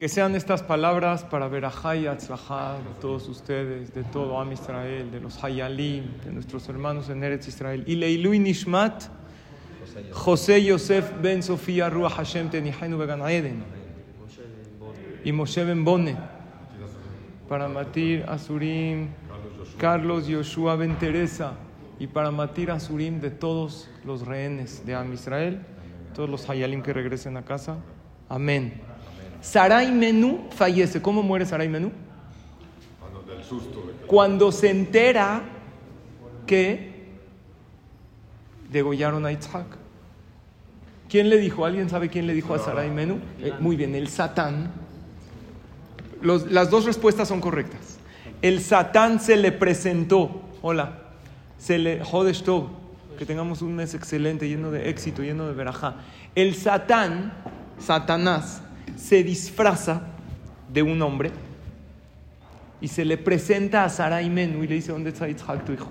Que 0.00 0.08
sean 0.08 0.34
estas 0.34 0.62
palabras 0.62 1.24
para 1.24 1.46
Berajá 1.48 1.94
y 1.94 2.06
Atzlajá 2.06 2.78
de 2.78 3.00
todos 3.02 3.28
ustedes, 3.28 3.92
de 3.92 4.02
todo 4.02 4.40
Am 4.40 4.50
Israel, 4.50 5.10
de 5.10 5.20
los 5.20 5.44
Hayalim, 5.44 6.18
de 6.24 6.32
nuestros 6.32 6.66
hermanos 6.70 7.10
en 7.10 7.22
Eretz 7.22 7.48
Israel. 7.48 7.84
Y 7.86 7.96
Leilu 7.96 8.30
Nishmat, 8.30 9.02
José 10.12 10.64
Yosef 10.64 11.20
Ben 11.20 11.42
Sofía 11.42 11.90
Ruach 11.90 12.14
Hashem 12.14 12.48
Tenihainu 12.48 12.96
Began 12.96 13.20
Eden. 13.28 13.62
Y 15.22 15.32
Moshe 15.32 15.64
Ben 15.64 15.84
Bone, 15.84 16.16
para 17.46 17.68
Matir 17.68 18.24
Asurim, 18.26 19.08
Carlos 19.76 20.26
Yoshua 20.26 20.76
Ben 20.76 20.98
Teresa, 20.98 21.58
y 21.98 22.06
para 22.06 22.30
Matir 22.30 22.70
Asurim 22.70 23.20
de 23.20 23.30
todos 23.30 23.90
los 24.06 24.26
rehenes 24.26 24.82
de 24.86 24.94
Am 24.94 25.12
Israel, 25.12 25.60
todos 26.14 26.30
los 26.30 26.48
Hayalim 26.48 26.80
que 26.80 26.94
regresen 26.94 27.36
a 27.36 27.44
casa. 27.44 27.76
Amén. 28.30 28.89
Sarai 29.40 29.90
Menú 29.92 30.48
fallece. 30.50 31.00
¿Cómo 31.00 31.22
muere 31.22 31.46
Sarai 31.46 31.68
Menú? 31.68 31.92
Cuando 34.06 34.52
se 34.52 34.70
entera 34.70 35.42
que 36.46 36.90
degollaron 38.70 39.26
a 39.26 39.32
Isaac. 39.32 39.66
¿Quién 41.08 41.28
le 41.28 41.38
dijo? 41.38 41.64
¿Alguien 41.64 41.88
sabe 41.90 42.08
quién 42.08 42.26
le 42.26 42.34
dijo 42.34 42.54
a 42.54 42.58
Sarai 42.58 42.90
Menú? 42.90 43.18
Eh, 43.40 43.52
muy 43.58 43.76
bien, 43.76 43.94
el 43.94 44.08
Satán. 44.08 44.72
Las 46.22 46.70
dos 46.70 46.84
respuestas 46.84 47.28
son 47.28 47.40
correctas. 47.40 47.98
El 48.42 48.60
Satán 48.60 49.20
se 49.20 49.36
le 49.36 49.52
presentó. 49.52 50.42
Hola. 50.62 50.98
Se 51.58 51.78
le. 51.78 52.04
Jodesh. 52.04 52.44
Que 53.18 53.26
tengamos 53.26 53.60
un 53.60 53.74
mes 53.74 53.94
excelente, 53.94 54.48
lleno 54.48 54.70
de 54.70 54.88
éxito, 54.88 55.22
lleno 55.22 55.46
de 55.46 55.54
verajá. 55.54 55.96
El 56.34 56.54
Satán, 56.54 57.32
Satanás, 57.78 58.62
se 58.96 59.22
disfraza 59.24 60.02
de 60.72 60.82
un 60.82 61.00
hombre 61.02 61.30
y 62.80 62.88
se 62.88 63.04
le 63.04 63.18
presenta 63.18 63.84
a 63.84 63.88
Sarai 63.88 64.30
Menú 64.30 64.64
y 64.64 64.68
le 64.68 64.76
dice: 64.76 64.92
¿Dónde 64.92 65.10
está 65.10 65.28
Isaac, 65.28 65.64
tu 65.64 65.72
hijo? 65.72 65.90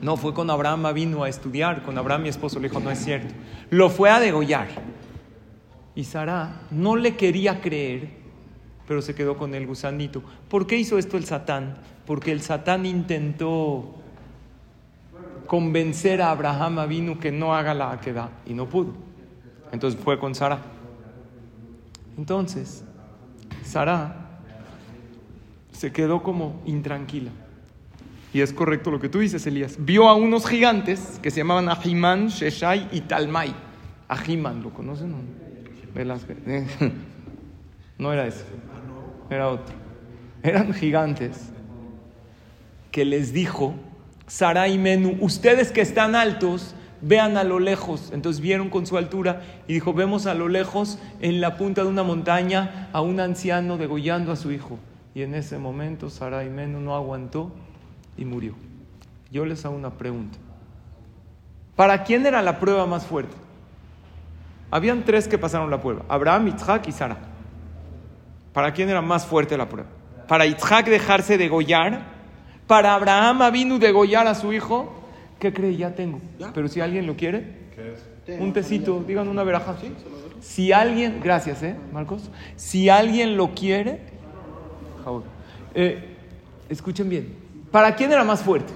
No, 0.00 0.16
fue 0.16 0.32
con 0.32 0.48
Abraham, 0.50 0.92
vino 0.94 1.24
a 1.24 1.28
estudiar. 1.28 1.82
Con 1.82 1.98
Abraham, 1.98 2.22
mi 2.22 2.28
esposo, 2.28 2.60
le 2.60 2.68
dijo: 2.68 2.80
No 2.80 2.90
es 2.90 2.98
cierto. 2.98 3.34
Lo 3.70 3.90
fue 3.90 4.10
a 4.10 4.20
degollar. 4.20 4.68
Y 5.94 6.04
Sara 6.04 6.60
no 6.70 6.94
le 6.94 7.16
quería 7.16 7.60
creer, 7.60 8.10
pero 8.86 9.02
se 9.02 9.14
quedó 9.14 9.36
con 9.36 9.54
el 9.54 9.66
gusanito. 9.66 10.22
¿Por 10.48 10.66
qué 10.66 10.76
hizo 10.76 10.96
esto 10.96 11.16
el 11.16 11.24
Satán? 11.24 11.78
Porque 12.06 12.30
el 12.30 12.40
Satán 12.40 12.86
intentó 12.86 13.96
convencer 15.48 16.22
a 16.22 16.30
Abraham 16.30 16.78
Avinu 16.78 17.18
que 17.18 17.32
no 17.32 17.56
haga 17.56 17.74
la 17.74 17.98
queda 18.00 18.30
y 18.46 18.54
no 18.54 18.68
pudo. 18.68 18.92
Entonces 19.72 20.00
fue 20.00 20.20
con 20.20 20.36
Sara. 20.36 20.60
Entonces, 22.18 22.84
Sara 23.64 24.40
se 25.72 25.92
quedó 25.92 26.22
como 26.22 26.60
intranquila. 26.66 27.30
Y 28.34 28.40
es 28.40 28.52
correcto 28.52 28.90
lo 28.90 29.00
que 29.00 29.08
tú 29.08 29.20
dices, 29.20 29.46
Elías. 29.46 29.76
Vio 29.78 30.08
a 30.08 30.14
unos 30.14 30.46
gigantes 30.46 31.18
que 31.22 31.30
se 31.30 31.38
llamaban 31.38 31.68
Ahimán, 31.68 32.28
Sheshai 32.28 32.88
y 32.92 33.02
Talmai. 33.02 33.54
Ahimán, 34.08 34.62
¿lo 34.62 34.70
conocen? 34.70 35.12
no? 35.12 35.18
Velázquez. 35.94 36.36
No 37.98 38.12
era 38.12 38.28
ese, 38.28 38.44
era 39.28 39.48
otro. 39.48 39.74
Eran 40.44 40.72
gigantes 40.72 41.50
que 42.92 43.04
les 43.04 43.32
dijo, 43.32 43.74
Sarai 44.28 44.78
Menú, 44.78 45.18
ustedes 45.20 45.72
que 45.72 45.80
están 45.80 46.14
altos, 46.14 46.76
vean 47.00 47.36
a 47.36 47.44
lo 47.44 47.58
lejos. 47.58 48.10
Entonces 48.12 48.40
vieron 48.40 48.70
con 48.70 48.86
su 48.86 48.96
altura 48.96 49.42
y 49.66 49.74
dijo, 49.74 49.92
vemos 49.94 50.26
a 50.26 50.34
lo 50.34 50.48
lejos, 50.48 50.98
en 51.20 51.40
la 51.40 51.56
punta 51.56 51.82
de 51.82 51.88
una 51.88 52.02
montaña, 52.02 52.88
a 52.92 53.00
un 53.00 53.20
anciano 53.20 53.76
degollando 53.76 54.32
a 54.32 54.36
su 54.36 54.52
hijo. 54.52 54.78
Y 55.14 55.22
en 55.22 55.34
ese 55.34 55.58
momento 55.58 56.10
Sarai 56.10 56.48
Menú 56.48 56.80
no 56.80 56.94
aguantó 56.94 57.50
y 58.16 58.24
murió. 58.24 58.54
Yo 59.30 59.44
les 59.44 59.64
hago 59.64 59.76
una 59.76 59.90
pregunta. 59.90 60.38
¿Para 61.76 62.02
quién 62.04 62.26
era 62.26 62.42
la 62.42 62.58
prueba 62.58 62.86
más 62.86 63.06
fuerte? 63.06 63.34
Habían 64.70 65.04
tres 65.04 65.28
que 65.28 65.38
pasaron 65.38 65.70
la 65.70 65.80
prueba, 65.80 66.02
Abraham, 66.08 66.48
Isaac 66.48 66.88
y 66.88 66.92
Sara. 66.92 67.16
¿Para 68.52 68.72
quién 68.72 68.88
era 68.88 69.00
más 69.00 69.24
fuerte 69.24 69.56
la 69.56 69.68
prueba? 69.68 69.88
Para 70.26 70.44
Isaac 70.46 70.86
dejarse 70.86 71.38
degollar, 71.38 72.02
para 72.66 72.94
Abraham 72.94 73.50
vino 73.52 73.78
degollar 73.78 74.26
a 74.26 74.34
su 74.34 74.52
hijo. 74.52 74.97
¿Qué 75.38 75.52
cree? 75.52 75.76
Ya 75.76 75.94
tengo. 75.94 76.20
Pero 76.52 76.68
si 76.68 76.80
alguien 76.80 77.06
lo 77.06 77.16
quiere, 77.16 77.68
un 78.38 78.52
tecito, 78.52 79.02
digan 79.06 79.28
una 79.28 79.44
veraja. 79.44 79.76
Si 80.40 80.72
alguien, 80.72 81.20
gracias, 81.22 81.62
¿eh, 81.62 81.76
Marcos? 81.92 82.30
Si 82.56 82.88
alguien 82.88 83.36
lo 83.36 83.54
quiere, 83.54 84.00
eh, 85.74 86.16
escuchen 86.68 87.08
bien. 87.08 87.36
¿Para 87.70 87.94
quién 87.94 88.12
era 88.12 88.24
más 88.24 88.42
fuerte? 88.42 88.72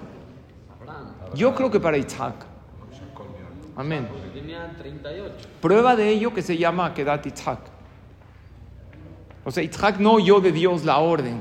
Yo 1.35 1.55
creo 1.55 1.71
que 1.71 1.81
para 1.81 1.97
Isaac. 1.97 2.47
Amén. 3.75 4.07
Tenía 4.35 4.71
38. 4.77 5.49
Prueba 5.61 5.97
de 5.97 6.09
ello 6.11 6.35
que 6.35 6.43
se 6.43 6.59
llama 6.59 6.93
Kedat 6.93 7.27
Isaac. 7.27 7.61
O 9.45 9.51
sea, 9.51 9.63
Isaac 9.63 9.99
no 9.99 10.13
oyó 10.13 10.41
de 10.41 10.53
Dios 10.53 10.85
la 10.85 10.99
orden. 10.99 11.41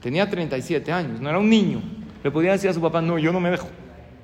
Tenía 0.00 0.28
37 0.28 0.92
años, 0.92 1.20
no 1.20 1.28
era 1.28 1.38
un 1.38 1.48
niño. 1.48 1.80
Le 2.22 2.30
podía 2.30 2.52
decir 2.52 2.70
a 2.70 2.74
su 2.74 2.80
papá, 2.80 3.00
no, 3.00 3.18
yo 3.18 3.32
no 3.32 3.40
me 3.40 3.50
dejo. 3.50 3.68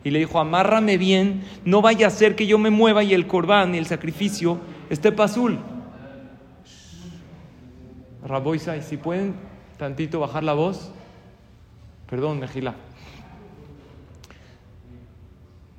Y 0.02 0.10
le 0.10 0.18
dijo, 0.20 0.40
amárrame 0.40 0.96
bien, 0.96 1.44
no 1.64 1.82
vaya 1.82 2.06
a 2.06 2.10
ser 2.10 2.34
que 2.34 2.46
yo 2.46 2.58
me 2.58 2.70
mueva 2.70 3.02
y 3.02 3.12
el 3.12 3.26
corbán 3.26 3.74
y 3.74 3.78
el 3.78 3.86
sacrificio 3.86 4.58
esté 4.88 5.12
pasul. 5.12 5.58
Raboisai, 8.26 8.82
si 8.82 8.96
pueden 8.96 9.34
tantito 9.76 10.20
bajar 10.20 10.44
la 10.44 10.52
voz. 10.54 10.90
Perdón, 12.08 12.38
Mejila. 12.38 12.74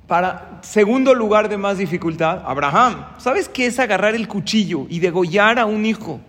Para 0.06 0.58
segundo 0.62 1.14
lugar 1.14 1.48
de 1.48 1.56
más 1.56 1.78
dificultad, 1.78 2.42
Abraham. 2.44 3.06
¿Sabes 3.18 3.48
qué 3.48 3.66
es 3.66 3.78
agarrar 3.78 4.14
el 4.14 4.28
cuchillo 4.28 4.86
y 4.88 4.98
degollar 4.98 5.58
a 5.58 5.66
un 5.66 5.86
hijo? 5.86 6.20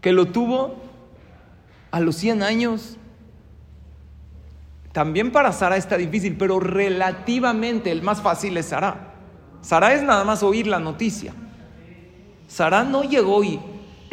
Que 0.00 0.12
lo 0.12 0.26
tuvo 0.26 0.82
a 1.90 2.00
los 2.00 2.16
100 2.16 2.42
años. 2.42 2.96
También 4.96 5.30
para 5.30 5.52
Sara 5.52 5.76
está 5.76 5.98
difícil, 5.98 6.38
pero 6.38 6.58
relativamente 6.58 7.92
el 7.92 8.00
más 8.00 8.22
fácil 8.22 8.56
es 8.56 8.64
Sara. 8.64 9.12
Sara 9.60 9.92
es 9.92 10.02
nada 10.02 10.24
más 10.24 10.42
oír 10.42 10.66
la 10.66 10.78
noticia. 10.78 11.34
Sara 12.48 12.82
no 12.82 13.02
llegó 13.02 13.44
y 13.44 13.60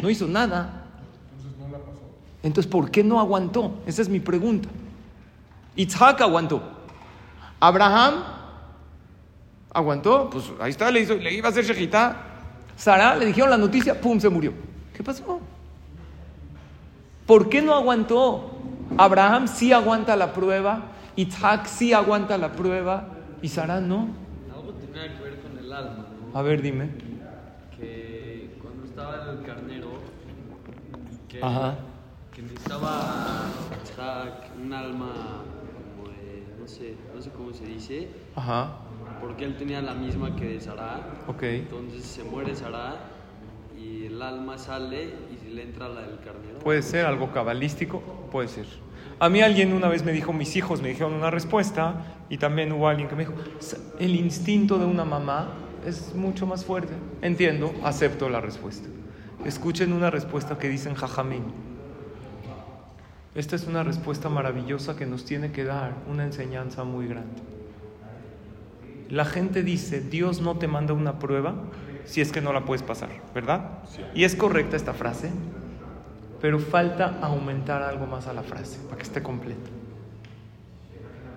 no 0.02 0.10
hizo 0.10 0.26
nada. 0.26 0.84
Entonces, 2.42 2.70
¿por 2.70 2.90
qué 2.90 3.02
no 3.02 3.18
aguantó? 3.18 3.72
Esa 3.86 4.02
es 4.02 4.10
mi 4.10 4.20
pregunta. 4.20 4.68
Isaac 5.74 6.20
aguantó. 6.20 6.62
Abraham 7.60 8.16
aguantó, 9.72 10.28
pues 10.28 10.52
ahí 10.60 10.70
está, 10.72 10.90
le, 10.90 11.00
hizo- 11.00 11.14
le 11.16 11.32
iba 11.32 11.48
a 11.48 11.50
hacer 11.50 11.64
shejitá. 11.64 12.14
Sara 12.76 13.16
le 13.16 13.24
dijeron 13.24 13.48
la 13.48 13.56
noticia, 13.56 13.98
pum, 13.98 14.20
se 14.20 14.28
murió. 14.28 14.52
¿Qué 14.94 15.02
pasó? 15.02 15.40
¿Por 17.24 17.48
qué 17.48 17.62
no 17.62 17.74
aguantó? 17.74 18.50
Abraham 18.96 19.48
sí 19.48 19.72
aguanta 19.72 20.16
la 20.16 20.32
prueba, 20.32 20.82
Isaac 21.16 21.66
sí 21.66 21.92
aguanta 21.92 22.38
la 22.38 22.52
prueba 22.52 23.08
y 23.42 23.48
Sara 23.48 23.80
no. 23.80 24.08
Algo 24.54 24.72
tenía 24.74 25.16
que 25.16 25.22
ver 25.22 25.40
con 25.40 25.58
el 25.58 25.72
alma, 25.72 26.06
¿no? 26.32 26.38
A 26.38 26.42
ver, 26.42 26.62
dime. 26.62 26.90
Que 27.76 28.56
cuando 28.62 28.84
estaba 28.84 29.32
el 29.32 29.42
carnero, 29.42 29.88
que, 31.28 31.42
Ajá. 31.42 31.76
que 32.34 32.42
necesitaba 32.42 33.44
Isaac 33.84 34.50
un 34.62 34.72
alma 34.72 35.12
como 35.96 36.08
de, 36.10 36.44
no 36.60 36.66
sé, 36.68 36.96
no 37.14 37.20
sé 37.20 37.30
cómo 37.30 37.52
se 37.52 37.64
dice, 37.64 38.08
Ajá, 38.36 38.78
porque 39.20 39.44
él 39.44 39.56
tenía 39.56 39.80
la 39.82 39.94
misma 39.94 40.36
que 40.36 40.46
de 40.46 40.60
Sarah. 40.60 41.00
ok. 41.26 41.42
Entonces 41.42 42.04
se 42.04 42.22
muere 42.24 42.54
Sarah 42.54 42.94
el 44.06 44.20
alma 44.22 44.58
sale 44.58 45.10
y 45.30 45.50
le 45.54 45.62
entra 45.62 45.88
la 45.88 46.02
del 46.02 46.18
carnero. 46.20 46.58
Puede 46.60 46.82
ser 46.82 47.06
algo 47.06 47.32
cabalístico, 47.32 48.00
puede 48.30 48.48
ser. 48.48 48.66
A 49.20 49.28
mí 49.28 49.40
alguien 49.42 49.72
una 49.72 49.88
vez 49.88 50.04
me 50.04 50.12
dijo, 50.12 50.32
mis 50.32 50.56
hijos 50.56 50.82
me 50.82 50.88
dijeron 50.88 51.12
una 51.14 51.30
respuesta 51.30 52.16
y 52.28 52.38
también 52.38 52.72
hubo 52.72 52.88
alguien 52.88 53.08
que 53.08 53.14
me 53.14 53.24
dijo, 53.24 53.34
"S- 53.60 53.76
el 53.98 54.14
instinto 54.16 54.78
de 54.78 54.86
una 54.86 55.04
mamá 55.04 55.48
es 55.86 56.14
mucho 56.14 56.46
más 56.46 56.64
fuerte. 56.64 56.92
Entiendo, 57.22 57.72
acepto 57.84 58.28
la 58.28 58.40
respuesta. 58.40 58.88
Escuchen 59.44 59.92
una 59.92 60.10
respuesta 60.10 60.58
que 60.58 60.68
dicen 60.68 60.94
Jajamín. 60.94 61.44
Esta 63.34 63.56
es 63.56 63.66
una 63.66 63.82
respuesta 63.82 64.28
maravillosa 64.28 64.96
que 64.96 65.06
nos 65.06 65.24
tiene 65.24 65.50
que 65.52 65.64
dar 65.64 65.94
una 66.10 66.24
enseñanza 66.24 66.84
muy 66.84 67.06
grande. 67.08 67.42
La 69.10 69.24
gente 69.24 69.62
dice, 69.62 70.00
Dios 70.00 70.40
no 70.40 70.56
te 70.56 70.66
manda 70.66 70.94
una 70.94 71.18
prueba 71.18 71.54
si 72.04 72.20
es 72.20 72.32
que 72.32 72.40
no 72.40 72.52
la 72.52 72.64
puedes 72.64 72.82
pasar, 72.82 73.10
¿verdad? 73.34 73.78
Y 74.14 74.24
es 74.24 74.34
correcta 74.34 74.76
esta 74.76 74.92
frase, 74.92 75.30
pero 76.40 76.58
falta 76.58 77.18
aumentar 77.22 77.82
algo 77.82 78.06
más 78.06 78.26
a 78.26 78.32
la 78.32 78.42
frase 78.42 78.78
para 78.84 78.96
que 78.96 79.02
esté 79.02 79.22
completa. 79.22 79.70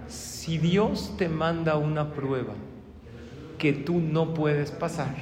Si 0.07 0.57
Dios 0.57 1.15
te 1.17 1.29
manda 1.29 1.75
una 1.75 2.13
prueba 2.13 2.53
que 3.57 3.73
tú 3.73 3.99
no 3.99 4.33
puedes 4.33 4.71
pasar, 4.71 5.13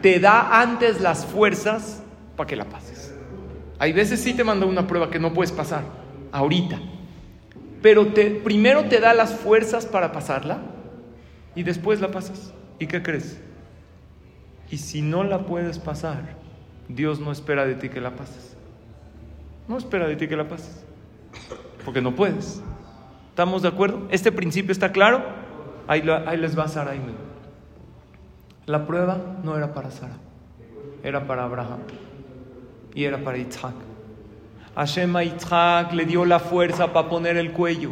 te 0.00 0.18
da 0.18 0.60
antes 0.60 1.00
las 1.00 1.24
fuerzas 1.26 2.02
para 2.36 2.46
que 2.46 2.56
la 2.56 2.64
pases. 2.64 3.14
Hay 3.78 3.92
veces 3.92 4.20
sí 4.20 4.34
te 4.34 4.44
manda 4.44 4.66
una 4.66 4.86
prueba 4.86 5.10
que 5.10 5.18
no 5.18 5.32
puedes 5.32 5.52
pasar, 5.52 5.84
ahorita. 6.30 6.78
Pero 7.82 8.08
te, 8.08 8.30
primero 8.30 8.84
te 8.84 9.00
da 9.00 9.12
las 9.12 9.34
fuerzas 9.34 9.86
para 9.86 10.12
pasarla 10.12 10.71
y 11.54 11.62
después 11.62 12.00
la 12.00 12.10
pasas. 12.10 12.52
¿Y 12.78 12.86
qué 12.86 13.02
crees? 13.02 13.40
Y 14.70 14.78
si 14.78 15.02
no 15.02 15.24
la 15.24 15.46
puedes 15.46 15.78
pasar, 15.78 16.36
Dios 16.88 17.20
no 17.20 17.32
espera 17.32 17.64
de 17.64 17.74
ti 17.74 17.88
que 17.88 18.00
la 18.00 18.16
pases. 18.16 18.56
No 19.68 19.76
espera 19.76 20.06
de 20.06 20.16
ti 20.16 20.28
que 20.28 20.36
la 20.36 20.48
pases. 20.48 20.84
Porque 21.84 22.00
no 22.00 22.14
puedes. 22.14 22.62
¿Estamos 23.30 23.62
de 23.62 23.68
acuerdo? 23.68 24.08
¿Este 24.10 24.32
principio 24.32 24.72
está 24.72 24.92
claro? 24.92 25.22
Ahí, 25.88 26.02
les 26.38 26.58
va 26.58 26.68
Sara 26.68 26.92
La 28.66 28.86
prueba 28.86 29.18
no 29.42 29.56
era 29.56 29.74
para 29.74 29.90
Sara, 29.90 30.16
era 31.02 31.26
para 31.26 31.44
Abraham 31.44 31.80
y 32.94 33.04
era 33.04 33.18
para 33.18 33.38
Isaac. 33.38 33.74
Hashem 34.74 35.16
a 35.16 35.24
Isaac 35.24 35.92
le 35.92 36.04
dio 36.06 36.24
la 36.24 36.38
fuerza 36.38 36.92
para 36.92 37.08
poner 37.08 37.36
el 37.36 37.52
cuello. 37.52 37.90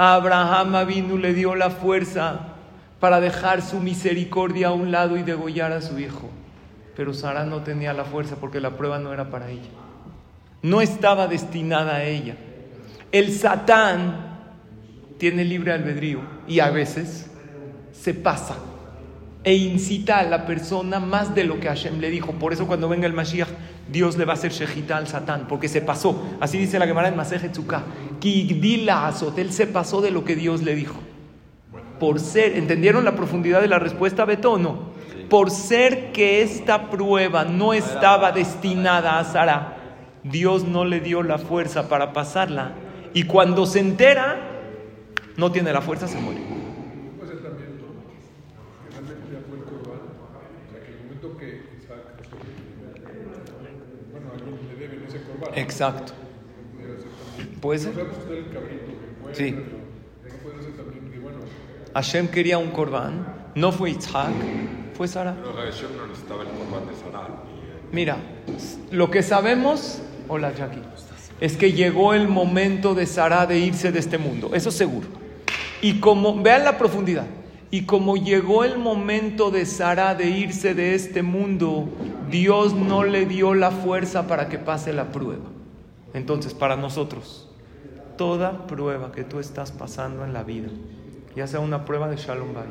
A 0.00 0.14
Abraham 0.14 0.86
vino 0.86 1.18
le 1.18 1.34
dio 1.34 1.54
la 1.54 1.68
fuerza 1.68 2.54
para 3.00 3.20
dejar 3.20 3.60
su 3.60 3.80
misericordia 3.80 4.68
a 4.68 4.72
un 4.72 4.90
lado 4.90 5.18
y 5.18 5.22
degollar 5.22 5.72
a 5.72 5.82
su 5.82 5.98
hijo. 5.98 6.30
Pero 6.96 7.12
Sara 7.12 7.44
no 7.44 7.60
tenía 7.64 7.92
la 7.92 8.06
fuerza 8.06 8.36
porque 8.36 8.62
la 8.62 8.78
prueba 8.78 8.98
no 8.98 9.12
era 9.12 9.28
para 9.28 9.50
ella. 9.50 9.68
No 10.62 10.80
estaba 10.80 11.28
destinada 11.28 11.96
a 11.96 12.04
ella. 12.04 12.34
El 13.12 13.30
Satán 13.30 14.38
tiene 15.18 15.44
libre 15.44 15.74
albedrío 15.74 16.22
y 16.48 16.60
a 16.60 16.70
veces 16.70 17.30
se 17.92 18.14
pasa 18.14 18.56
e 19.42 19.54
incita 19.54 20.18
a 20.18 20.24
la 20.24 20.46
persona 20.46 21.00
más 21.00 21.34
de 21.34 21.44
lo 21.44 21.60
que 21.60 21.68
Hashem 21.68 21.98
le 21.98 22.10
dijo. 22.10 22.32
Por 22.32 22.52
eso 22.52 22.66
cuando 22.66 22.88
venga 22.88 23.06
el 23.06 23.12
Mashiach, 23.12 23.48
Dios 23.90 24.16
le 24.16 24.24
va 24.24 24.32
a 24.32 24.36
hacer 24.36 24.52
shejita 24.52 24.96
al 24.96 25.08
Satán, 25.08 25.46
porque 25.48 25.68
se 25.68 25.80
pasó. 25.80 26.22
Así 26.40 26.58
dice 26.58 26.78
la 26.78 26.86
Gemara 26.86 27.08
en 27.08 27.16
Maseje 27.16 27.48
Tzukah. 27.48 27.84
Azot, 28.90 29.38
él 29.38 29.52
se 29.52 29.66
pasó 29.66 30.00
de 30.00 30.10
lo 30.10 30.24
que 30.24 30.36
Dios 30.36 30.62
le 30.62 30.74
dijo. 30.74 30.96
Por 31.98 32.20
ser, 32.20 32.56
¿entendieron 32.56 33.04
la 33.04 33.14
profundidad 33.14 33.60
de 33.60 33.68
la 33.68 33.78
respuesta, 33.78 34.24
Beto, 34.24 34.52
o 34.52 34.58
no? 34.58 34.90
Por 35.28 35.50
ser 35.50 36.12
que 36.12 36.42
esta 36.42 36.90
prueba 36.90 37.44
no 37.44 37.72
estaba 37.72 38.32
destinada 38.32 39.18
a 39.18 39.24
Sara, 39.24 39.76
Dios 40.22 40.64
no 40.64 40.84
le 40.84 41.00
dio 41.00 41.22
la 41.22 41.38
fuerza 41.38 41.88
para 41.88 42.12
pasarla. 42.12 42.72
Y 43.14 43.24
cuando 43.24 43.66
se 43.66 43.80
entera, 43.80 44.38
no 45.36 45.50
tiene 45.52 45.72
la 45.72 45.80
fuerza, 45.80 46.06
se 46.08 46.18
muere. 46.18 46.40
Puede 47.18 47.32
ser 47.32 47.42
también, 47.42 47.80
¿no? 47.80 47.86
Que 48.04 48.90
realmente 48.90 49.24
ya 49.32 49.40
fue 49.48 49.58
el 49.58 49.64
corbán. 49.64 50.00
O 50.20 50.70
sea, 50.70 50.80
que 50.84 50.92
el 50.92 50.98
momento 51.04 51.36
que 51.38 51.62
Isaac. 51.78 52.02
Bueno, 54.12 54.26
alguien 54.34 54.58
le 54.68 54.74
deben 54.76 55.04
ese 55.08 55.18
corbán. 55.22 55.30
Exacto. 55.54 56.12
Puede 57.60 57.78
ser. 57.78 57.92
Sí. 59.32 59.54
Hashem 61.94 62.28
quería 62.28 62.58
un 62.58 62.70
corbán, 62.70 63.50
no 63.54 63.72
fue 63.72 63.90
Isaac, 63.90 64.32
fue 64.94 65.08
Sara. 65.08 65.36
Mira, 67.92 68.16
lo 68.92 69.10
que 69.10 69.22
sabemos, 69.22 70.00
hola 70.28 70.52
Jackie, 70.54 70.82
es 71.40 71.56
que 71.56 71.72
llegó 71.72 72.14
el 72.14 72.28
momento 72.28 72.94
de 72.94 73.06
Sara 73.06 73.46
de 73.46 73.58
irse 73.58 73.90
de 73.90 73.98
este 73.98 74.18
mundo, 74.18 74.50
eso 74.54 74.70
seguro. 74.70 75.08
Y 75.82 75.98
como, 75.98 76.40
vean 76.40 76.64
la 76.64 76.78
profundidad, 76.78 77.26
y 77.70 77.82
como 77.82 78.16
llegó 78.16 78.64
el 78.64 78.78
momento 78.78 79.50
de 79.50 79.66
Sara 79.66 80.14
de 80.14 80.28
irse 80.28 80.74
de 80.74 80.94
este 80.94 81.22
mundo, 81.22 81.88
Dios 82.30 82.74
no 82.74 83.04
le 83.04 83.26
dio 83.26 83.54
la 83.54 83.70
fuerza 83.70 84.26
para 84.26 84.48
que 84.48 84.58
pase 84.58 84.92
la 84.92 85.10
prueba. 85.10 85.44
Entonces, 86.14 86.54
para 86.54 86.76
nosotros, 86.76 87.48
toda 88.16 88.66
prueba 88.66 89.12
que 89.12 89.24
tú 89.24 89.38
estás 89.38 89.72
pasando 89.72 90.24
en 90.24 90.32
la 90.32 90.42
vida, 90.42 90.68
ya 91.34 91.46
sea 91.46 91.60
una 91.60 91.84
prueba 91.84 92.08
de 92.08 92.16
Shalom 92.16 92.52
Bait, 92.54 92.70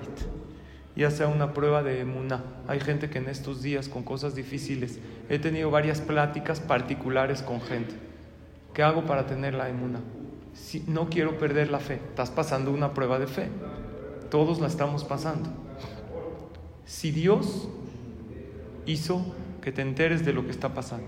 ya 0.96 1.12
sea 1.12 1.28
una 1.28 1.54
prueba 1.54 1.84
de 1.84 2.02
emuná. 2.02 2.44
Hay 2.68 2.80
gente 2.80 3.10
que 3.10 3.20
en 3.20 3.30
estos 3.30 3.62
días 3.62 3.88
con 3.88 4.04
cosas 4.04 4.36
difíciles, 4.36 5.00
he 5.30 5.40
tenido 5.40 5.72
varias 5.72 6.02
pláticas 6.02 6.60
particulares 6.60 7.42
con 7.42 7.62
gente. 7.62 7.96
¿Qué 8.74 8.84
hago 8.84 9.06
para 9.06 9.26
tener 9.26 9.54
la 9.54 9.70
emuná? 9.70 10.00
Si 10.54 10.84
no 10.88 11.10
quiero 11.10 11.38
perder 11.38 11.70
la 11.70 11.80
fe, 11.80 11.96
estás 11.96 12.30
pasando 12.30 12.72
una 12.72 12.94
prueba 12.94 13.20
de 13.20 13.28
fe. 13.28 13.50
Todos 14.30 14.60
la 14.60 14.68
estamos 14.68 15.04
pasando. 15.04 15.50
Si 16.86 17.12
Dios 17.12 17.70
hizo 18.86 19.26
que 19.62 19.72
te 19.72 19.82
enteres 19.82 20.26
de 20.26 20.34
lo 20.34 20.46
que 20.46 20.52
está 20.52 20.74
pasando 20.74 21.08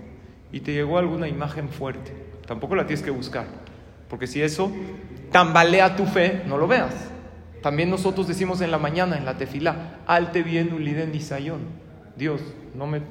y 0.52 0.60
te 0.60 0.74
llegó 0.74 0.98
alguna 0.98 1.28
imagen 1.28 1.70
fuerte, 1.70 2.14
tampoco 2.46 2.76
la 2.76 2.86
tienes 2.86 3.04
que 3.04 3.12
buscar, 3.12 3.46
porque 4.10 4.28
si 4.28 4.42
eso 4.42 4.72
tambalea 5.32 5.96
tu 5.96 6.06
fe, 6.06 6.44
no 6.46 6.58
lo 6.58 6.68
veas. 6.68 6.94
También 7.62 7.90
nosotros 7.90 8.28
decimos 8.28 8.60
en 8.62 8.72
la 8.72 8.80
mañana, 8.80 9.18
en 9.18 9.26
la 9.26 9.38
tefilá, 9.38 10.00
alte 10.08 10.42
bien 10.42 10.74
uliden 10.74 11.14
isayón. 11.14 11.62
Dios, 12.18 12.42
no 12.76 12.88
me 12.88 13.02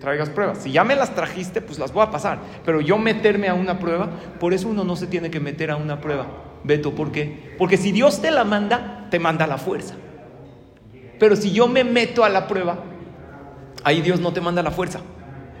traigas 0.00 0.30
pruebas. 0.30 0.58
Si 0.58 0.72
ya 0.72 0.84
me 0.84 0.94
las 0.94 1.14
trajiste, 1.14 1.60
pues 1.60 1.78
las 1.78 1.92
voy 1.92 2.04
a 2.04 2.10
pasar. 2.10 2.38
Pero 2.64 2.80
yo 2.80 2.98
meterme 2.98 3.48
a 3.48 3.54
una 3.54 3.78
prueba, 3.78 4.08
por 4.38 4.54
eso 4.54 4.68
uno 4.68 4.84
no 4.84 4.96
se 4.96 5.08
tiene 5.08 5.30
que 5.30 5.40
meter 5.40 5.70
a 5.70 5.76
una 5.76 6.00
prueba. 6.00 6.26
Beto, 6.62 6.94
¿por 6.94 7.10
qué? 7.10 7.54
Porque 7.58 7.76
si 7.76 7.90
Dios 7.90 8.22
te 8.22 8.30
la 8.30 8.44
manda, 8.44 9.08
te 9.10 9.18
manda 9.18 9.46
la 9.46 9.58
fuerza. 9.58 9.94
Pero 11.18 11.36
si 11.36 11.52
yo 11.52 11.68
me 11.68 11.84
meto 11.84 12.24
a 12.24 12.28
la 12.28 12.46
prueba, 12.46 12.78
ahí 13.84 14.00
Dios 14.02 14.20
no 14.20 14.32
te 14.32 14.40
manda 14.40 14.62
la 14.62 14.70
fuerza. 14.70 15.00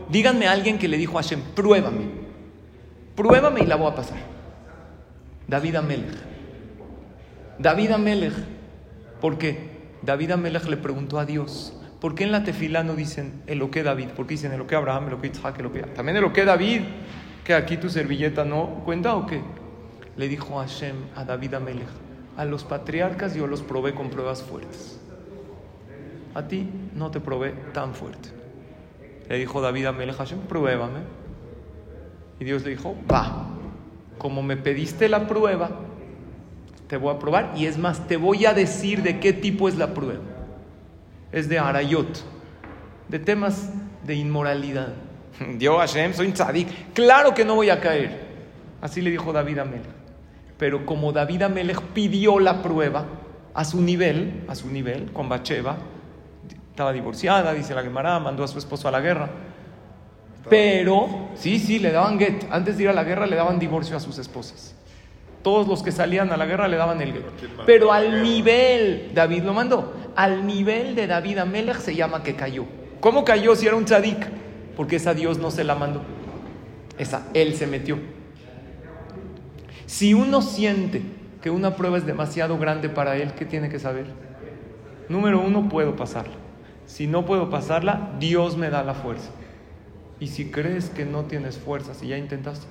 Díganme 0.08 0.48
a 0.48 0.52
alguien 0.52 0.78
que 0.78 0.88
le 0.88 0.96
dijo 0.96 1.18
a 1.18 1.22
Hashem, 1.22 1.40
pruébame. 1.54 2.06
Pruébame 3.14 3.60
y 3.60 3.66
la 3.66 3.76
voy 3.76 3.90
a 3.90 3.94
pasar. 3.94 4.18
David 5.46 5.76
Amelech. 5.76 6.16
David 7.58 7.92
Amelech. 7.92 8.34
¿Por 9.20 9.38
qué? 9.38 9.70
David 10.02 10.32
Amelech 10.32 10.64
le 10.66 10.76
preguntó 10.76 11.18
a 11.18 11.26
Dios, 11.26 11.74
¿por 12.00 12.14
qué 12.14 12.24
en 12.24 12.32
la 12.32 12.44
tefilá 12.44 12.82
no 12.82 12.94
dicen 12.94 13.42
Eloque 13.46 13.82
David? 13.82 14.08
¿Por 14.08 14.26
qué 14.26 14.34
dicen 14.34 14.52
Eloque 14.52 14.74
Abraham, 14.76 15.08
Eloque 15.08 15.28
Isaac, 15.28 15.58
Eloque? 15.58 15.82
También 15.82 16.16
Eloque 16.16 16.44
David, 16.44 16.82
que 17.44 17.54
aquí 17.54 17.76
tu 17.76 17.90
servilleta 17.90 18.44
no 18.44 18.82
cuenta 18.84 19.14
o 19.16 19.26
qué? 19.26 19.42
Le 20.16 20.28
dijo 20.28 20.58
Hashem 20.58 20.96
a 21.16 21.24
David 21.24 21.54
Amelech, 21.54 21.88
a 22.36 22.44
los 22.44 22.64
patriarcas 22.64 23.34
yo 23.34 23.46
los 23.46 23.62
probé 23.62 23.94
con 23.94 24.08
pruebas 24.08 24.42
fuertes. 24.42 24.99
A 26.34 26.46
ti 26.46 26.68
no 26.94 27.10
te 27.10 27.20
probé 27.20 27.52
tan 27.72 27.94
fuerte. 27.94 28.30
Le 29.28 29.38
dijo 29.38 29.60
David 29.60 29.86
a 29.86 29.92
Melech 29.92 30.16
Hashem, 30.16 30.40
pruébame. 30.40 31.00
Y 32.38 32.44
Dios 32.44 32.64
le 32.64 32.70
dijo, 32.70 32.96
va, 33.10 33.48
como 34.18 34.42
me 34.42 34.56
pediste 34.56 35.08
la 35.08 35.26
prueba, 35.26 35.70
te 36.88 36.96
voy 36.96 37.14
a 37.14 37.18
probar 37.18 37.52
y 37.54 37.66
es 37.66 37.78
más, 37.78 38.08
te 38.08 38.16
voy 38.16 38.46
a 38.46 38.54
decir 38.54 39.02
de 39.02 39.20
qué 39.20 39.32
tipo 39.32 39.68
es 39.68 39.76
la 39.76 39.94
prueba. 39.94 40.22
Es 41.32 41.48
de 41.48 41.58
Arayot, 41.58 42.24
de 43.08 43.18
temas 43.18 43.70
de 44.04 44.14
inmoralidad. 44.14 44.94
Yo, 45.58 45.78
Hashem, 45.78 46.14
soy 46.14 46.26
un 46.26 46.32
tzadik. 46.32 46.92
Claro 46.92 47.34
que 47.34 47.44
no 47.44 47.54
voy 47.54 47.70
a 47.70 47.80
caer. 47.80 48.30
Así 48.80 49.00
le 49.00 49.10
dijo 49.10 49.32
David 49.32 49.58
a 49.58 49.64
Melech. 49.64 50.00
Pero 50.58 50.84
como 50.84 51.12
David 51.12 51.42
Amelech 51.42 51.80
pidió 51.94 52.38
la 52.38 52.62
prueba 52.62 53.06
a 53.54 53.64
su 53.64 53.80
nivel, 53.80 54.44
a 54.46 54.54
su 54.54 54.68
nivel, 54.68 55.10
con 55.12 55.28
Bacheva, 55.28 55.78
estaba 56.80 56.94
divorciada, 56.94 57.52
dice 57.52 57.74
la 57.74 57.82
Gemara, 57.82 58.18
mandó 58.20 58.42
a 58.42 58.48
su 58.48 58.58
esposo 58.58 58.88
a 58.88 58.90
la 58.90 59.02
guerra. 59.02 59.28
Pero, 60.48 61.28
sí, 61.34 61.58
sí, 61.58 61.78
le 61.78 61.92
daban 61.92 62.18
get. 62.18 62.46
Antes 62.50 62.78
de 62.78 62.84
ir 62.84 62.88
a 62.88 62.94
la 62.94 63.04
guerra 63.04 63.26
le 63.26 63.36
daban 63.36 63.58
divorcio 63.58 63.98
a 63.98 64.00
sus 64.00 64.16
esposas. 64.16 64.74
Todos 65.42 65.68
los 65.68 65.82
que 65.82 65.92
salían 65.92 66.32
a 66.32 66.38
la 66.38 66.46
guerra 66.46 66.68
le 66.68 66.78
daban 66.78 67.02
el 67.02 67.12
get. 67.12 67.24
Pero 67.66 67.92
al 67.92 68.22
nivel, 68.22 69.10
David 69.14 69.42
lo 69.42 69.52
mandó, 69.52 69.92
al 70.16 70.46
nivel 70.46 70.94
de 70.94 71.06
David 71.06 71.36
Amelech 71.36 71.80
se 71.80 71.94
llama 71.94 72.22
que 72.22 72.34
cayó. 72.34 72.64
¿Cómo 73.00 73.26
cayó 73.26 73.54
si 73.56 73.66
era 73.66 73.76
un 73.76 73.84
tzadik? 73.84 74.26
Porque 74.74 74.96
esa 74.96 75.12
Dios 75.12 75.36
no 75.36 75.50
se 75.50 75.64
la 75.64 75.74
mandó. 75.74 76.00
Esa, 76.96 77.26
él 77.34 77.56
se 77.56 77.66
metió. 77.66 77.98
Si 79.84 80.14
uno 80.14 80.40
siente 80.40 81.02
que 81.42 81.50
una 81.50 81.76
prueba 81.76 81.98
es 81.98 82.06
demasiado 82.06 82.56
grande 82.56 82.88
para 82.88 83.18
él, 83.18 83.34
¿qué 83.34 83.44
tiene 83.44 83.68
que 83.68 83.78
saber? 83.78 84.06
Número 85.10 85.42
uno, 85.42 85.68
puedo 85.68 85.94
pasarla. 85.94 86.40
Si 86.90 87.06
no 87.06 87.24
puedo 87.24 87.50
pasarla, 87.50 88.10
Dios 88.18 88.56
me 88.56 88.68
da 88.68 88.82
la 88.82 88.94
fuerza. 88.94 89.30
Y 90.18 90.26
si 90.26 90.50
crees 90.50 90.90
que 90.90 91.04
no 91.04 91.22
tienes 91.22 91.56
fuerza, 91.56 91.94
si 91.94 92.08
ya 92.08 92.18
intentaste, 92.18 92.66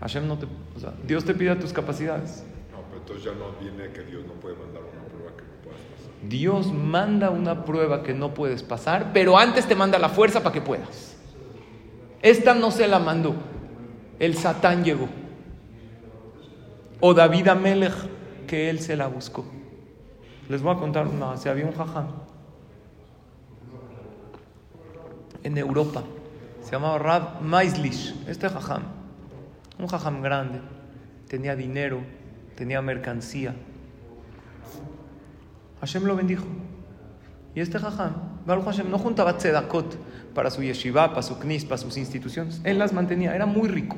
Hashem 0.00 0.26
no 0.26 0.38
te, 0.38 0.46
o 0.74 0.80
sea, 0.80 0.94
Dios 1.06 1.26
te 1.26 1.34
pide 1.34 1.54
tus 1.56 1.74
capacidades. 1.74 2.42
No, 2.72 2.78
pero 2.88 3.00
entonces 3.00 3.24
ya 3.26 3.32
no 3.32 3.52
viene 3.60 3.92
que 3.92 4.02
Dios 4.02 4.24
no 4.26 4.32
puede 4.32 4.56
mandar 4.56 4.82
una 4.82 5.04
prueba 5.04 5.36
que 5.36 5.42
no 5.42 5.62
puedas 5.62 5.80
pasar. 5.92 6.28
Dios 6.28 6.72
manda 6.72 7.30
una 7.30 7.64
prueba 7.66 8.02
que 8.02 8.14
no 8.14 8.32
puedes 8.32 8.62
pasar, 8.62 9.10
pero 9.12 9.36
antes 9.36 9.66
te 9.66 9.74
manda 9.74 9.98
la 9.98 10.08
fuerza 10.08 10.42
para 10.42 10.54
que 10.54 10.62
puedas. 10.62 11.16
Esta 12.22 12.54
no 12.54 12.70
se 12.70 12.88
la 12.88 12.98
mandó, 12.98 13.34
el 14.18 14.38
Satán 14.38 14.84
llegó. 14.84 15.08
O 17.00 17.12
David 17.12 17.48
Amelech, 17.48 17.94
que 18.46 18.70
él 18.70 18.80
se 18.80 18.96
la 18.96 19.06
buscó. 19.06 19.44
Les 20.48 20.62
voy 20.62 20.74
a 20.74 20.78
contar 20.78 21.06
una, 21.06 21.36
se 21.36 21.50
había 21.50 21.66
un 21.66 21.74
jajam 21.74 22.27
en 25.48 25.58
Europa. 25.58 26.04
Se 26.62 26.72
llamaba 26.72 26.98
Rab 26.98 27.42
Maislish. 27.42 28.14
Este 28.28 28.48
jajam, 28.48 28.82
un 29.78 29.86
jajam 29.86 30.22
grande, 30.22 30.60
tenía 31.26 31.56
dinero, 31.56 32.00
tenía 32.54 32.80
mercancía. 32.82 33.54
Hashem 35.80 36.04
lo 36.04 36.16
bendijo. 36.16 36.44
Y 37.54 37.60
este 37.60 37.78
jajam, 37.78 38.12
Baruch 38.46 38.66
Hashem, 38.66 38.90
no 38.90 38.98
juntaba 38.98 39.38
tzedakot 39.38 39.96
para 40.34 40.50
su 40.50 40.62
yeshiva, 40.62 41.08
para 41.10 41.22
su 41.22 41.38
knis, 41.38 41.64
para 41.64 41.78
sus 41.78 41.96
instituciones. 41.96 42.60
Él 42.64 42.78
las 42.78 42.92
mantenía, 42.92 43.34
era 43.34 43.46
muy 43.46 43.68
rico. 43.68 43.96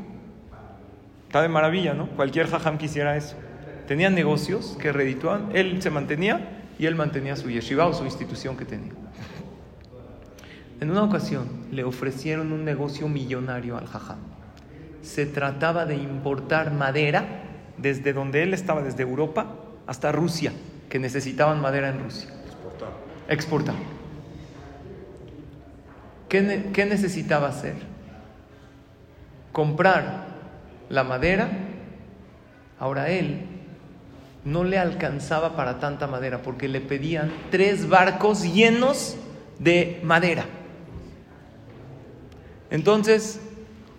Está 1.27 1.43
de 1.43 1.49
maravilla, 1.49 1.95
¿no? 1.95 2.09
Cualquier 2.11 2.47
jajam 2.47 2.79
quisiera 2.79 3.17
eso. 3.17 3.37
Tenía 3.89 4.09
negocios 4.09 4.77
que 4.81 4.93
redituaban, 4.93 5.49
él 5.53 5.83
se 5.83 5.91
mantenía 5.91 6.63
y 6.79 6.87
él 6.87 6.95
mantenía 6.95 7.35
su 7.35 7.51
yeshiva 7.51 7.87
o 7.87 7.93
su 7.93 8.05
institución 8.05 8.57
que 8.57 8.65
tenía. 8.65 8.93
En 10.81 10.91
una 10.91 11.03
ocasión 11.03 11.47
le 11.71 11.85
ofrecieron 11.85 12.53
un 12.53 12.65
negocio 12.65 13.07
millonario 13.09 13.77
al 13.77 13.87
jajam. 13.87 14.19
Se 15.03 15.27
trataba 15.27 15.85
de 15.87 15.97
importar 15.97 16.73
madera 16.73 17.25
desde 17.77 18.13
donde 18.13 18.43
él 18.43 18.55
estaba, 18.55 18.83
desde 18.83 19.03
Europa 19.03 19.47
hasta 19.87 20.13
Rusia, 20.13 20.53
que 20.89 20.99
necesitaban 20.99 21.61
madera 21.61 21.89
en 21.91 22.03
Rusia. 22.03 22.29
Exportar. 22.47 22.89
Exportar. 23.29 23.75
¿Qué, 26.29 26.41
ne- 26.43 26.65
qué 26.73 26.87
necesitaba 26.87 27.49
hacer? 27.49 27.75
Comprar 29.53 30.27
la 30.89 31.05
madera. 31.05 31.49
Ahora 32.79 33.11
él 33.11 33.43
no 34.45 34.65
le 34.65 34.79
alcanzaba 34.79 35.57
para 35.57 35.79
tanta 35.81 36.07
madera 36.07 36.41
porque 36.43 36.69
le 36.69 36.81
pedían 36.81 37.31
tres 37.51 37.89
barcos 37.89 38.43
llenos 38.55 39.17
de 39.59 40.01
madera. 40.03 40.45
Entonces 42.71 43.41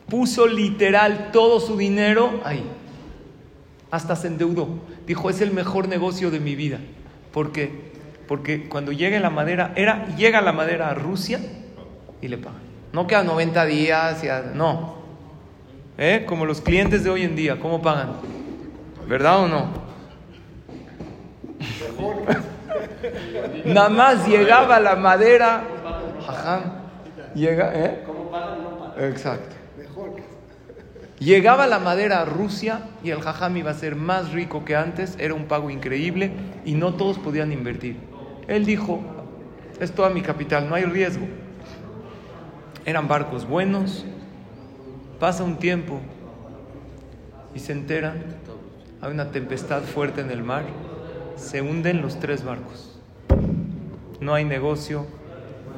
puso 0.10 0.48
literal 0.48 1.30
todo 1.32 1.60
su 1.60 1.78
dinero 1.78 2.42
ahí. 2.44 2.64
Hasta 3.92 4.16
se 4.16 4.28
endeudó. 4.28 4.68
Dijo, 5.06 5.30
es 5.30 5.42
el 5.42 5.52
mejor 5.52 5.88
negocio 5.88 6.32
de 6.32 6.40
mi 6.40 6.56
vida. 6.56 6.80
¿Por 7.34 7.52
qué? 7.52 7.92
Porque 8.28 8.70
cuando 8.70 8.92
llegue 8.94 9.20
la 9.20 9.30
madera, 9.30 9.74
era, 9.76 10.08
llega 10.16 10.42
la 10.42 10.54
madera 10.54 10.90
a 10.90 10.94
Rusia 10.94 11.40
y 12.22 12.28
le 12.30 12.38
pagan. 12.38 12.62
No 12.94 13.08
queda 13.08 13.24
90 13.24 13.66
días, 13.66 14.24
y 14.24 14.30
a- 14.30 14.52
no. 14.54 14.96
¿Eh? 15.98 16.24
Como 16.28 16.46
los 16.46 16.62
clientes 16.62 17.04
de 17.04 17.10
hoy 17.10 17.24
en 17.24 17.36
día, 17.36 17.60
¿cómo 17.60 17.82
pagan? 17.82 18.14
¿Verdad 19.08 19.44
o 19.44 19.48
no? 19.48 19.66
Nada 23.66 23.90
más 23.90 24.28
llegaba 24.28 24.80
la 24.80 24.96
madera, 24.96 25.64
jajam, 26.26 26.62
llega, 27.36 27.72
¿eh? 27.76 28.04
Exacto. 28.98 29.56
Llegaba 31.20 31.68
la 31.68 31.78
madera 31.78 32.22
a 32.22 32.26
Rusia 32.26 32.90
y 33.04 33.12
el 33.12 33.22
jajam 33.22 33.56
iba 33.58 33.70
a 33.70 33.76
ser 33.76 33.96
más 33.96 34.32
rico 34.32 34.66
que 34.66 34.76
antes, 34.76 35.16
era 35.20 35.36
un 35.36 35.46
pago 35.46 35.70
increíble 35.70 36.32
y 36.66 36.74
no 36.74 36.96
todos 36.96 37.20
podían 37.20 37.52
invertir. 37.52 37.98
Él 38.48 38.66
dijo, 38.66 39.02
es 39.80 39.92
toda 39.92 40.10
mi 40.10 40.22
capital, 40.22 40.68
no 40.68 40.74
hay 40.74 40.86
riesgo. 40.86 41.28
Eran 42.86 43.08
barcos 43.08 43.48
buenos, 43.48 44.04
pasa 45.20 45.44
un 45.44 45.58
tiempo 45.58 46.00
y 47.54 47.60
se 47.60 47.74
entera, 47.74 48.16
hay 49.00 49.12
una 49.12 49.30
tempestad 49.30 49.84
fuerte 49.84 50.22
en 50.22 50.32
el 50.32 50.42
mar, 50.42 50.64
se 51.36 51.62
hunden 51.62 52.02
los 52.02 52.20
tres 52.20 52.44
barcos. 52.44 53.00
No 54.20 54.34
hay 54.34 54.46
negocio, 54.46 55.06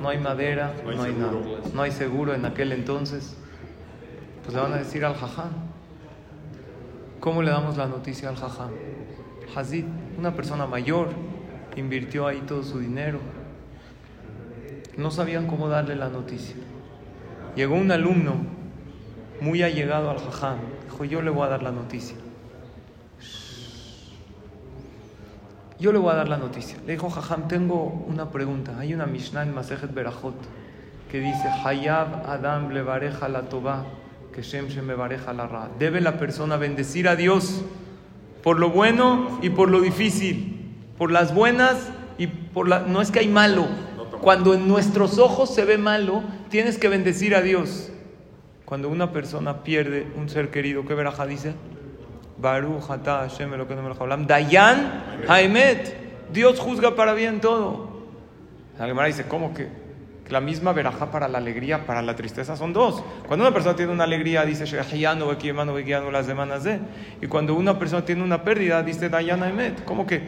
no 0.01 0.09
hay 0.09 0.17
madera, 0.19 0.73
No 0.83 0.89
hay 0.91 0.95
no 0.97 1.03
hay 1.03 1.11
seguro. 1.13 1.39
nada. 1.39 1.69
No 1.73 1.81
hay 1.81 1.91
seguro 1.91 2.33
en 2.33 2.45
aquel 2.45 2.71
entonces. 2.71 3.35
Pues 4.43 4.55
le 4.55 4.61
van 4.61 4.73
a 4.73 4.77
decir 4.77 5.05
al 5.05 5.15
jajam. 5.15 5.51
¿Cómo 7.19 7.41
le 7.41 7.51
damos 7.51 7.77
la 7.77 7.87
noticia 7.87 8.29
al 8.29 8.35
jajam? 8.35 8.71
Hazid, 9.55 9.85
una 10.17 10.35
persona 10.35 10.65
mayor, 10.67 11.09
invirtió 11.75 12.27
ahí 12.27 12.41
todo 12.41 12.63
su 12.63 12.79
dinero. 12.79 13.19
No 14.97 15.09
sabían 15.11 15.47
cómo 15.47 15.69
darle 15.69 15.95
la 15.95 16.09
noticia. 16.09 16.55
Llegó 17.55 17.75
un 17.75 17.91
alumno 17.91 18.35
muy 19.41 19.63
allegado 19.63 20.09
al 20.09 20.17
jajam. 20.19 20.57
Dijo, 20.89 21.05
yo 21.05 21.21
le 21.21 21.29
voy 21.29 21.45
a 21.45 21.49
dar 21.49 21.63
la 21.63 21.71
noticia. 21.71 22.17
Yo 25.83 25.91
le 25.91 25.99
voy 25.99 26.13
a 26.13 26.15
dar 26.15 26.29
la 26.29 26.37
noticia. 26.37 26.77
Le 26.87 26.93
dijo, 26.93 27.09
jajam, 27.09 27.49
tengo 27.49 28.05
una 28.07 28.31
pregunta. 28.31 28.79
Hay 28.79 28.93
una 28.93 29.05
Mishnah 29.05 29.43
en 29.43 29.53
Masejet 29.53 29.93
Berajot 29.93 30.33
que 31.11 31.19
dice, 31.19 31.49
Hayab 31.65 32.25
Adam 32.25 32.69
levareja 32.69 33.27
la 33.27 33.49
toba, 33.49 33.83
que 34.33 34.43
Shem 34.43 34.69
Shem 34.69 34.87
levareja 34.87 35.33
la 35.33 35.45
ra. 35.45 35.69
Debe 35.77 35.99
la 35.99 36.17
persona 36.17 36.55
bendecir 36.55 37.09
a 37.09 37.17
Dios 37.17 37.65
por 38.43 38.61
lo 38.61 38.69
bueno 38.69 39.39
y 39.41 39.49
por 39.49 39.69
lo 39.69 39.81
difícil, 39.81 40.73
por 40.97 41.11
las 41.11 41.35
buenas 41.35 41.91
y 42.17 42.27
por 42.27 42.69
la... 42.69 42.79
No 42.79 43.01
es 43.01 43.11
que 43.11 43.19
hay 43.19 43.27
malo. 43.27 43.67
Cuando 44.21 44.53
en 44.53 44.69
nuestros 44.69 45.19
ojos 45.19 45.53
se 45.53 45.65
ve 45.65 45.77
malo, 45.77 46.23
tienes 46.47 46.77
que 46.77 46.87
bendecir 46.87 47.35
a 47.35 47.41
Dios. 47.41 47.91
Cuando 48.63 48.87
una 48.87 49.11
persona 49.11 49.65
pierde 49.65 50.07
un 50.15 50.29
ser 50.29 50.49
querido, 50.49 50.85
¿qué 50.85 50.93
veraja 50.93 51.25
dice? 51.25 51.55
Baruch 52.43 52.89
atah 52.89 53.29
Hashem. 53.29 53.51
Dayan 54.27 55.03
Haemet. 55.27 56.31
Dios 56.33 56.59
juzga 56.59 56.93
para 56.95 57.13
bien 57.13 57.39
todo. 57.39 58.03
La 58.77 58.85
Gemara 58.85 59.07
dice, 59.07 59.23
¿cómo 59.27 59.53
que? 59.53 59.81
la 60.29 60.41
misma 60.41 60.73
verajá 60.73 61.11
para 61.11 61.27
la 61.27 61.37
alegría, 61.37 61.85
para 61.85 62.01
la 62.01 62.15
tristeza 62.15 62.55
son 62.57 62.73
dos. 62.73 63.03
Cuando 63.27 63.45
una 63.45 63.53
persona 63.53 63.75
tiene 63.75 63.91
una 63.91 64.05
alegría, 64.05 64.43
dice 64.45 64.65
las 64.65 66.25
semanas 66.25 66.63
de. 66.63 66.79
Y 67.21 67.27
cuando 67.27 67.53
una 67.55 67.77
persona 67.77 68.03
tiene 68.03 68.23
una 68.23 68.43
pérdida, 68.43 68.83
dice 68.83 69.09
Dayan 69.09 69.43
Haemet. 69.43 69.85
¿Cómo 69.85 70.07
que, 70.07 70.21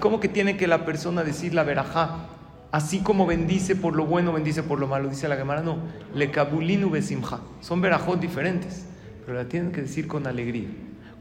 ¿Cómo 0.00 0.20
que 0.20 0.28
tiene 0.28 0.56
que 0.56 0.66
la 0.66 0.84
persona 0.84 1.24
decir 1.24 1.54
la 1.54 1.64
verajá? 1.64 2.26
Así 2.72 3.00
como 3.00 3.26
bendice 3.26 3.74
por 3.74 3.96
lo 3.96 4.06
bueno, 4.06 4.32
bendice 4.32 4.62
por 4.62 4.78
lo 4.78 4.86
malo. 4.86 5.08
Dice 5.08 5.28
la 5.28 5.36
Gemara, 5.36 5.62
no. 5.62 5.78
Le 6.14 6.30
kabulinu 6.30 6.90
besimha. 6.90 7.40
Son 7.60 7.80
verajot 7.80 8.20
diferentes. 8.20 8.86
Pero 9.24 9.38
la 9.38 9.48
tienen 9.48 9.72
que 9.72 9.82
decir 9.82 10.06
con 10.06 10.26
alegría. 10.26 10.68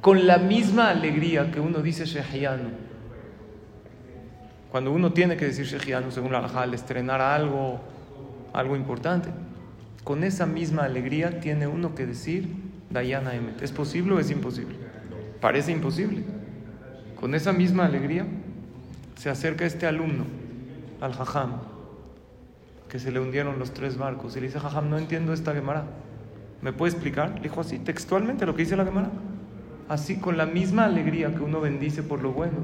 Con 0.01 0.25
la 0.25 0.39
misma 0.39 0.89
alegría 0.89 1.51
que 1.51 1.59
uno 1.59 1.79
dice 1.79 2.05
Shehiyanu. 2.05 2.69
Cuando 4.71 4.91
uno 4.91 5.11
tiene 5.11 5.35
que 5.35 5.45
decir 5.45 5.65
Shehianu 5.65 6.11
según 6.11 6.31
la 6.31 6.39
halajá, 6.39 6.61
al 6.63 6.73
estrenar 6.73 7.19
algo, 7.19 7.81
algo 8.53 8.75
importante, 8.75 9.29
con 10.03 10.23
esa 10.23 10.45
misma 10.45 10.83
alegría 10.83 11.39
tiene 11.41 11.67
uno 11.67 11.93
que 11.93 12.05
decir 12.05 12.47
Dayana 12.89 13.35
Emet. 13.35 13.61
¿Es 13.61 13.71
posible 13.71 14.13
o 14.13 14.19
es 14.19 14.31
imposible? 14.31 14.75
Parece 15.41 15.73
imposible. 15.73 16.23
Con 17.19 17.35
esa 17.35 17.51
misma 17.51 17.85
alegría 17.85 18.25
se 19.15 19.29
acerca 19.29 19.65
este 19.65 19.85
alumno 19.85 20.25
al 21.01 21.13
Jajam, 21.13 21.51
que 22.89 22.97
se 22.97 23.11
le 23.11 23.19
hundieron 23.19 23.59
los 23.59 23.73
tres 23.73 23.97
barcos, 23.97 24.35
y 24.35 24.39
le 24.39 24.47
dice, 24.47 24.59
Jajam, 24.59 24.89
no 24.89 24.97
entiendo 24.97 25.33
esta 25.33 25.53
Gemara. 25.53 25.83
¿Me 26.61 26.71
puede 26.71 26.93
explicar? 26.93 27.35
Le 27.35 27.41
dijo 27.41 27.59
así, 27.59 27.77
textualmente 27.77 28.45
lo 28.45 28.55
que 28.55 28.63
dice 28.63 28.77
la 28.77 28.85
Gemara. 28.85 29.11
Así, 29.91 30.15
con 30.15 30.37
la 30.37 30.45
misma 30.45 30.85
alegría 30.85 31.35
que 31.35 31.41
uno 31.41 31.59
bendice 31.59 32.01
por 32.01 32.21
lo 32.21 32.31
bueno, 32.31 32.59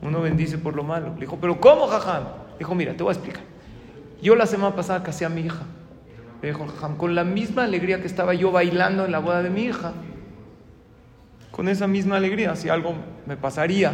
uno 0.00 0.22
bendice 0.22 0.56
por 0.56 0.74
lo 0.74 0.84
malo. 0.84 1.12
Le 1.12 1.20
dijo, 1.20 1.36
¿pero 1.38 1.60
cómo, 1.60 1.86
Jajam? 1.86 2.22
Le 2.52 2.58
dijo, 2.60 2.74
mira, 2.74 2.96
te 2.96 3.02
voy 3.02 3.10
a 3.10 3.12
explicar. 3.12 3.42
Yo 4.22 4.34
la 4.36 4.46
semana 4.46 4.74
pasada 4.74 5.02
casé 5.02 5.26
a 5.26 5.28
mi 5.28 5.42
hija. 5.42 5.64
Le 6.40 6.48
dijo 6.48 6.66
Jajam, 6.66 6.96
con 6.96 7.14
la 7.14 7.24
misma 7.24 7.64
alegría 7.64 8.00
que 8.00 8.06
estaba 8.06 8.32
yo 8.32 8.52
bailando 8.52 9.04
en 9.04 9.12
la 9.12 9.18
boda 9.18 9.42
de 9.42 9.50
mi 9.50 9.64
hija, 9.64 9.92
con 11.50 11.68
esa 11.68 11.86
misma 11.86 12.16
alegría, 12.16 12.56
si 12.56 12.70
algo 12.70 12.94
me 13.26 13.36
pasaría, 13.36 13.92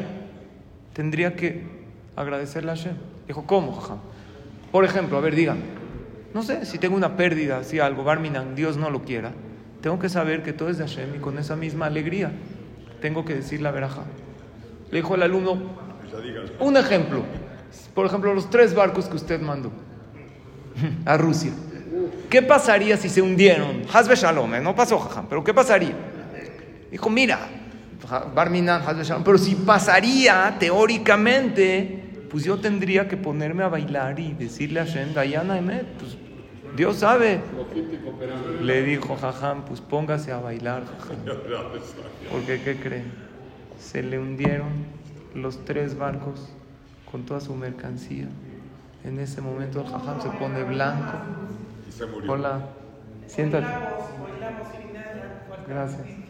tendría 0.92 1.34
que 1.34 1.64
agradecerle 2.14 2.70
a 2.70 2.76
Hashem. 2.76 2.94
Dijo, 3.26 3.44
¿cómo, 3.44 3.72
Jajam? 3.72 3.98
Por 4.70 4.84
ejemplo, 4.84 5.18
a 5.18 5.20
ver, 5.20 5.34
dígame, 5.34 5.62
no 6.32 6.44
sé, 6.44 6.64
si 6.64 6.78
tengo 6.78 6.94
una 6.94 7.16
pérdida, 7.16 7.64
si 7.64 7.80
algo, 7.80 8.04
Barminan, 8.04 8.54
Dios 8.54 8.76
no 8.76 8.88
lo 8.88 9.02
quiera, 9.02 9.32
tengo 9.80 9.98
que 9.98 10.08
saber 10.08 10.44
que 10.44 10.52
todo 10.52 10.68
es 10.68 10.78
de 10.78 10.84
Hashem 10.84 11.16
y 11.16 11.18
con 11.18 11.38
esa 11.38 11.56
misma 11.56 11.86
alegría 11.86 12.30
tengo 13.02 13.24
que 13.26 13.34
decir 13.34 13.60
la 13.60 13.70
veraja. 13.70 14.04
Le 14.90 14.98
dijo 14.98 15.14
el 15.14 15.22
alumno, 15.22 15.58
un 16.60 16.76
ejemplo, 16.76 17.22
por 17.94 18.06
ejemplo, 18.06 18.32
los 18.32 18.48
tres 18.48 18.74
barcos 18.74 19.06
que 19.06 19.16
usted 19.16 19.40
mandó 19.40 19.70
a 21.04 21.18
Rusia. 21.18 21.52
¿Qué 22.30 22.40
pasaría 22.40 22.96
si 22.96 23.10
se 23.10 23.20
hundieron? 23.20 23.82
Hazbe 23.92 24.14
Shalom, 24.14 24.54
¿eh? 24.54 24.60
no 24.60 24.74
pasó, 24.74 24.98
jajam, 24.98 25.26
pero 25.28 25.44
¿qué 25.44 25.52
pasaría? 25.52 25.94
Dijo, 26.90 27.10
mira, 27.10 27.48
Barminan, 28.34 28.82
Hazbe 28.82 29.04
Shalom, 29.04 29.24
pero 29.24 29.36
si 29.36 29.54
pasaría 29.54 30.56
teóricamente, 30.58 32.26
pues 32.30 32.44
yo 32.44 32.58
tendría 32.58 33.08
que 33.08 33.16
ponerme 33.16 33.64
a 33.64 33.68
bailar 33.68 34.18
y 34.18 34.32
decirle 34.32 34.80
a 34.80 34.86
Hashem, 34.86 35.12
Dayana 35.12 35.58
Emet, 35.58 35.86
pues 35.98 36.16
Dios 36.76 36.96
sabe. 36.96 37.40
Le 38.60 38.82
dijo, 38.82 39.16
jajam, 39.16 39.64
pues 39.64 39.80
póngase 39.80 40.32
a 40.32 40.38
bailar, 40.38 40.84
jajam. 40.86 41.16
Porque, 42.30 42.62
¿qué 42.62 42.76
creen? 42.76 43.12
Se 43.78 44.02
le 44.02 44.18
hundieron 44.18 44.68
los 45.34 45.64
tres 45.64 45.96
barcos 45.98 46.50
con 47.10 47.24
toda 47.24 47.40
su 47.40 47.54
mercancía. 47.54 48.28
En 49.04 49.18
ese 49.18 49.40
momento 49.40 49.80
el 49.80 49.86
jajam 49.86 50.22
se 50.22 50.28
pone 50.30 50.62
blanco 50.62 51.18
Y 51.88 51.92
se 51.92 52.06
murió. 52.06 52.32
Hola. 52.32 52.60
Siéntate. 53.26 53.66
Gracias. 55.68 56.04
Dije, 56.04 56.22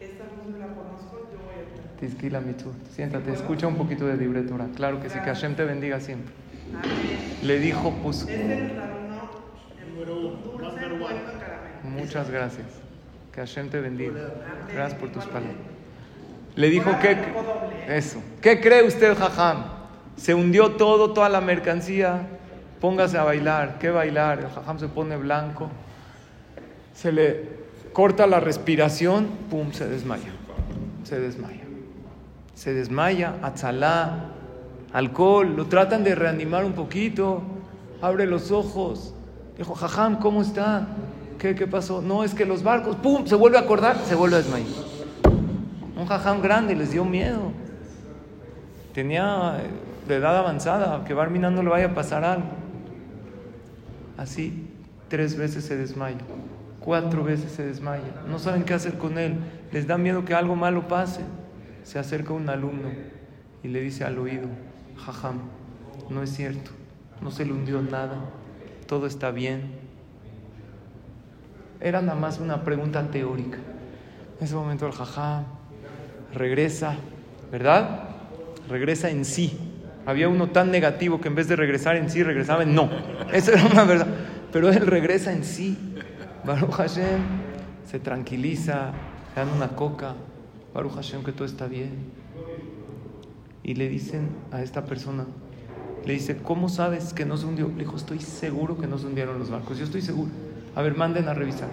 esta 0.00 0.24
voz 0.24 0.46
no 0.50 0.58
la 0.58 0.66
conozco, 0.66 1.28
yo 1.32 1.38
voy 1.44 1.54
a 1.56 1.68
entrar. 1.68 1.96
Tizquila 1.98 2.40
mitzvot. 2.40 2.74
Siéntate, 2.90 3.32
escucha 3.32 3.66
un 3.66 3.76
poquito 3.76 4.06
de 4.06 4.42
Torah. 4.42 4.68
Claro 4.74 5.00
que 5.00 5.08
sí, 5.10 5.18
que 5.18 5.26
Hashem 5.26 5.54
te 5.54 5.64
bendiga 5.64 6.00
siempre. 6.00 6.32
Le 7.42 7.58
dijo, 7.58 7.92
pues, 8.02 8.26
Uno 10.10 11.98
muchas 11.98 12.30
gracias. 12.30 12.66
Que 13.32 13.40
Hashem 13.40 13.68
te 13.68 13.80
bendiga. 13.80 14.12
Gracias 14.72 14.98
por 15.00 15.10
tus 15.10 15.24
palabras. 15.24 15.56
Le 16.56 16.70
dijo, 16.70 16.90
¿qué? 17.00 17.16
Eso. 17.88 18.22
¿Qué 18.40 18.60
cree 18.60 18.86
usted, 18.86 19.16
Jajam? 19.16 19.64
Se 20.16 20.34
hundió 20.34 20.72
todo, 20.72 21.12
toda 21.12 21.28
la 21.28 21.40
mercancía. 21.40 22.28
Póngase 22.80 23.18
a 23.18 23.24
bailar. 23.24 23.78
¿Qué 23.78 23.90
bailar? 23.90 24.40
El 24.40 24.48
Jajam 24.48 24.78
se 24.78 24.88
pone 24.88 25.16
blanco. 25.16 25.70
Se 26.94 27.10
le 27.10 27.48
corta 27.92 28.26
la 28.26 28.40
respiración. 28.40 29.26
Pum, 29.50 29.72
se 29.72 29.88
desmaya. 29.88 30.30
Se 31.02 31.18
desmaya. 31.18 31.64
Se 32.54 32.72
desmaya. 32.72 33.34
Atzalá. 33.42 34.26
Alcohol. 34.92 35.56
Lo 35.56 35.66
tratan 35.66 36.04
de 36.04 36.14
reanimar 36.14 36.64
un 36.64 36.74
poquito. 36.74 37.42
Abre 38.00 38.26
los 38.26 38.52
ojos. 38.52 39.14
Dijo, 39.56 39.74
Jajam, 39.74 40.18
¿cómo 40.18 40.42
está? 40.42 40.88
¿Qué, 41.38 41.54
¿Qué 41.54 41.66
pasó? 41.66 42.02
No, 42.02 42.24
es 42.24 42.34
que 42.34 42.44
los 42.44 42.62
barcos. 42.62 42.96
Pum, 42.96 43.26
se 43.26 43.34
vuelve 43.34 43.58
a 43.58 43.60
acordar. 43.60 43.98
Se 44.04 44.14
vuelve 44.14 44.36
a 44.36 44.38
desmayar. 44.38 44.94
Un 45.96 46.06
jajam 46.06 46.42
grande 46.42 46.74
les 46.74 46.90
dio 46.90 47.04
miedo. 47.04 47.52
Tenía 48.92 49.58
eh, 49.60 49.70
de 50.08 50.16
edad 50.16 50.36
avanzada, 50.36 51.04
que 51.04 51.14
Barmina 51.14 51.50
no 51.50 51.62
le 51.62 51.70
vaya 51.70 51.86
a 51.86 51.94
pasar 51.94 52.24
algo. 52.24 52.48
Así, 54.16 54.68
tres 55.08 55.36
veces 55.36 55.64
se 55.64 55.76
desmaya, 55.76 56.18
cuatro 56.80 57.24
veces 57.24 57.52
se 57.52 57.64
desmaya. 57.64 58.22
No 58.28 58.38
saben 58.38 58.64
qué 58.64 58.74
hacer 58.74 58.98
con 58.98 59.18
él. 59.18 59.36
Les 59.72 59.86
da 59.86 59.98
miedo 59.98 60.24
que 60.24 60.34
algo 60.34 60.56
malo 60.56 60.88
pase. 60.88 61.22
Se 61.84 61.98
acerca 61.98 62.32
un 62.32 62.48
alumno 62.48 62.88
y 63.62 63.68
le 63.68 63.80
dice 63.80 64.04
al 64.04 64.18
oído, 64.18 64.48
jajam, 64.96 65.40
no 66.08 66.22
es 66.22 66.30
cierto, 66.30 66.70
no 67.20 67.30
se 67.30 67.44
le 67.44 67.52
hundió 67.52 67.82
nada, 67.82 68.16
todo 68.86 69.06
está 69.06 69.30
bien. 69.30 69.62
Era 71.80 72.00
nada 72.00 72.18
más 72.18 72.38
una 72.38 72.64
pregunta 72.64 73.10
teórica. 73.10 73.58
En 74.38 74.44
ese 74.44 74.54
momento 74.54 74.86
el 74.86 74.92
jajam 74.92 75.44
regresa, 76.32 76.96
¿verdad? 77.52 78.08
Regresa 78.68 79.10
en 79.10 79.24
sí. 79.24 79.58
Había 80.06 80.28
uno 80.28 80.50
tan 80.50 80.70
negativo 80.70 81.20
que 81.20 81.28
en 81.28 81.34
vez 81.34 81.48
de 81.48 81.56
regresar 81.56 81.96
en 81.96 82.10
sí, 82.10 82.22
regresaba 82.22 82.62
en 82.62 82.74
no. 82.74 82.90
Eso 83.32 83.52
era 83.52 83.64
una 83.66 83.84
verdad. 83.84 84.06
Pero 84.52 84.70
él 84.70 84.86
regresa 84.86 85.32
en 85.32 85.44
sí. 85.44 85.78
Baruch 86.44 86.72
Hashem 86.72 87.20
se 87.86 87.98
tranquiliza, 87.98 88.92
le 89.34 89.44
dan 89.44 89.54
una 89.54 89.68
coca. 89.68 90.14
Baruch 90.74 90.94
Hashem 90.94 91.24
que 91.24 91.32
todo 91.32 91.46
está 91.46 91.66
bien. 91.66 92.12
Y 93.62 93.74
le 93.74 93.88
dicen 93.88 94.28
a 94.52 94.62
esta 94.62 94.84
persona, 94.84 95.26
le 96.06 96.12
dice, 96.12 96.36
¿cómo 96.36 96.68
sabes 96.68 97.12
que 97.12 97.24
no 97.24 97.36
se 97.36 97.46
hundió? 97.46 97.68
Le 97.68 97.84
dijo, 97.84 97.96
estoy 97.96 98.20
seguro 98.20 98.76
que 98.78 98.86
no 98.86 98.98
se 98.98 99.06
hundieron 99.06 99.38
los 99.38 99.50
barcos. 99.50 99.78
Yo 99.78 99.84
estoy 99.84 100.02
seguro. 100.02 100.30
A 100.74 100.82
ver, 100.82 100.96
manden 100.96 101.28
a 101.28 101.34
revisar. 101.34 101.70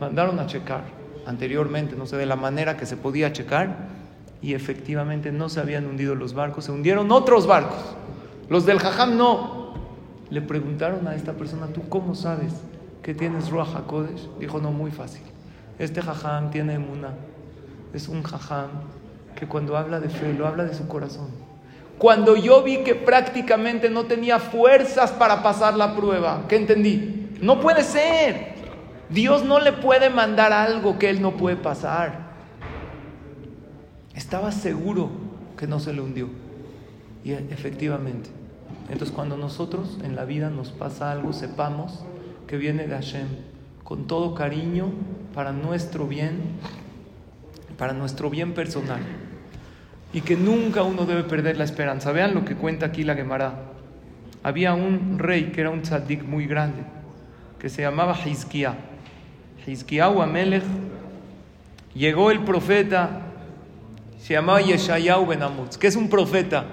Mandaron 0.00 0.38
a 0.38 0.46
checar 0.46 0.84
anteriormente, 1.28 1.94
no 1.94 2.06
sé, 2.06 2.16
de 2.16 2.24
la 2.24 2.36
manera 2.36 2.78
que 2.78 2.86
se 2.86 2.96
podía 2.96 3.32
checar, 3.34 3.88
y 4.40 4.54
efectivamente 4.54 5.30
no 5.30 5.50
se 5.50 5.60
habían 5.60 5.84
hundido 5.86 6.14
los 6.14 6.32
barcos, 6.32 6.64
se 6.64 6.72
hundieron 6.72 7.12
otros 7.12 7.46
barcos. 7.46 7.96
Los 8.48 8.64
del 8.64 8.78
Jajam 8.78 9.18
no. 9.18 9.74
Le 10.30 10.40
preguntaron 10.40 11.06
a 11.06 11.14
esta 11.14 11.34
persona, 11.34 11.66
¿tú 11.66 11.82
cómo 11.90 12.14
sabes 12.14 12.54
que 13.02 13.14
tienes 13.14 13.50
Ruach 13.50 13.74
HaKodesh? 13.74 14.28
Dijo, 14.38 14.58
no, 14.58 14.72
muy 14.72 14.90
fácil. 14.90 15.22
Este 15.78 16.00
Jajam 16.00 16.50
tiene 16.50 16.74
emuna. 16.74 17.10
Es 17.92 18.08
un 18.08 18.22
Jajam 18.22 18.70
que 19.36 19.46
cuando 19.46 19.76
habla 19.76 20.00
de 20.00 20.08
fe, 20.08 20.32
lo 20.32 20.46
habla 20.46 20.64
de 20.64 20.74
su 20.74 20.88
corazón. 20.88 21.28
Cuando 21.98 22.36
yo 22.36 22.62
vi 22.62 22.78
que 22.84 22.94
prácticamente 22.94 23.90
no 23.90 24.04
tenía 24.04 24.38
fuerzas 24.38 25.10
para 25.10 25.42
pasar 25.42 25.76
la 25.76 25.96
prueba, 25.96 26.44
¿qué 26.48 26.56
entendí? 26.56 27.30
No 27.40 27.60
puede 27.60 27.82
ser. 27.82 28.54
Dios 29.10 29.44
no 29.44 29.58
le 29.58 29.72
puede 29.72 30.10
mandar 30.10 30.52
algo 30.52 30.98
que 30.98 31.10
él 31.10 31.20
no 31.20 31.36
puede 31.36 31.56
pasar. 31.56 32.28
Estaba 34.14 34.52
seguro 34.52 35.10
que 35.56 35.66
no 35.66 35.80
se 35.80 35.92
le 35.92 36.00
hundió. 36.00 36.28
Y 37.24 37.32
efectivamente. 37.32 38.30
Entonces 38.90 39.14
cuando 39.14 39.36
nosotros 39.36 39.98
en 40.04 40.14
la 40.14 40.24
vida 40.24 40.50
nos 40.50 40.70
pasa 40.70 41.10
algo, 41.10 41.32
sepamos 41.32 42.04
que 42.46 42.56
viene 42.56 42.86
de 42.86 42.94
Hashem, 42.94 43.26
con 43.82 44.06
todo 44.06 44.34
cariño, 44.34 44.90
para 45.34 45.52
nuestro 45.52 46.06
bien, 46.06 46.40
para 47.76 47.92
nuestro 47.92 48.30
bien 48.30 48.54
personal. 48.54 49.00
Y 50.12 50.22
que 50.22 50.36
nunca 50.36 50.82
uno 50.82 51.04
debe 51.04 51.24
perder 51.24 51.56
la 51.56 51.64
esperanza. 51.64 52.12
Vean 52.12 52.34
lo 52.34 52.44
que 52.44 52.56
cuenta 52.56 52.86
aquí 52.86 53.04
la 53.04 53.14
Gemara. 53.14 53.54
Había 54.42 54.74
un 54.74 55.18
rey 55.18 55.50
que 55.52 55.60
era 55.60 55.70
un 55.70 55.82
tzadik 55.82 56.22
muy 56.24 56.46
grande, 56.46 56.82
que 57.58 57.68
se 57.68 57.82
llamaba 57.82 58.16
Hizkiah. 58.24 58.74
Hizkiyahu 59.66 60.22
Amelech, 60.22 60.62
llegó 61.94 62.30
el 62.30 62.40
profeta, 62.40 63.22
se 64.18 64.34
llamaba 64.34 64.60
Yeshayahu 64.62 65.26
Ben 65.26 65.40
que 65.78 65.86
es 65.86 65.96
un 65.96 66.08
profeta, 66.08 66.64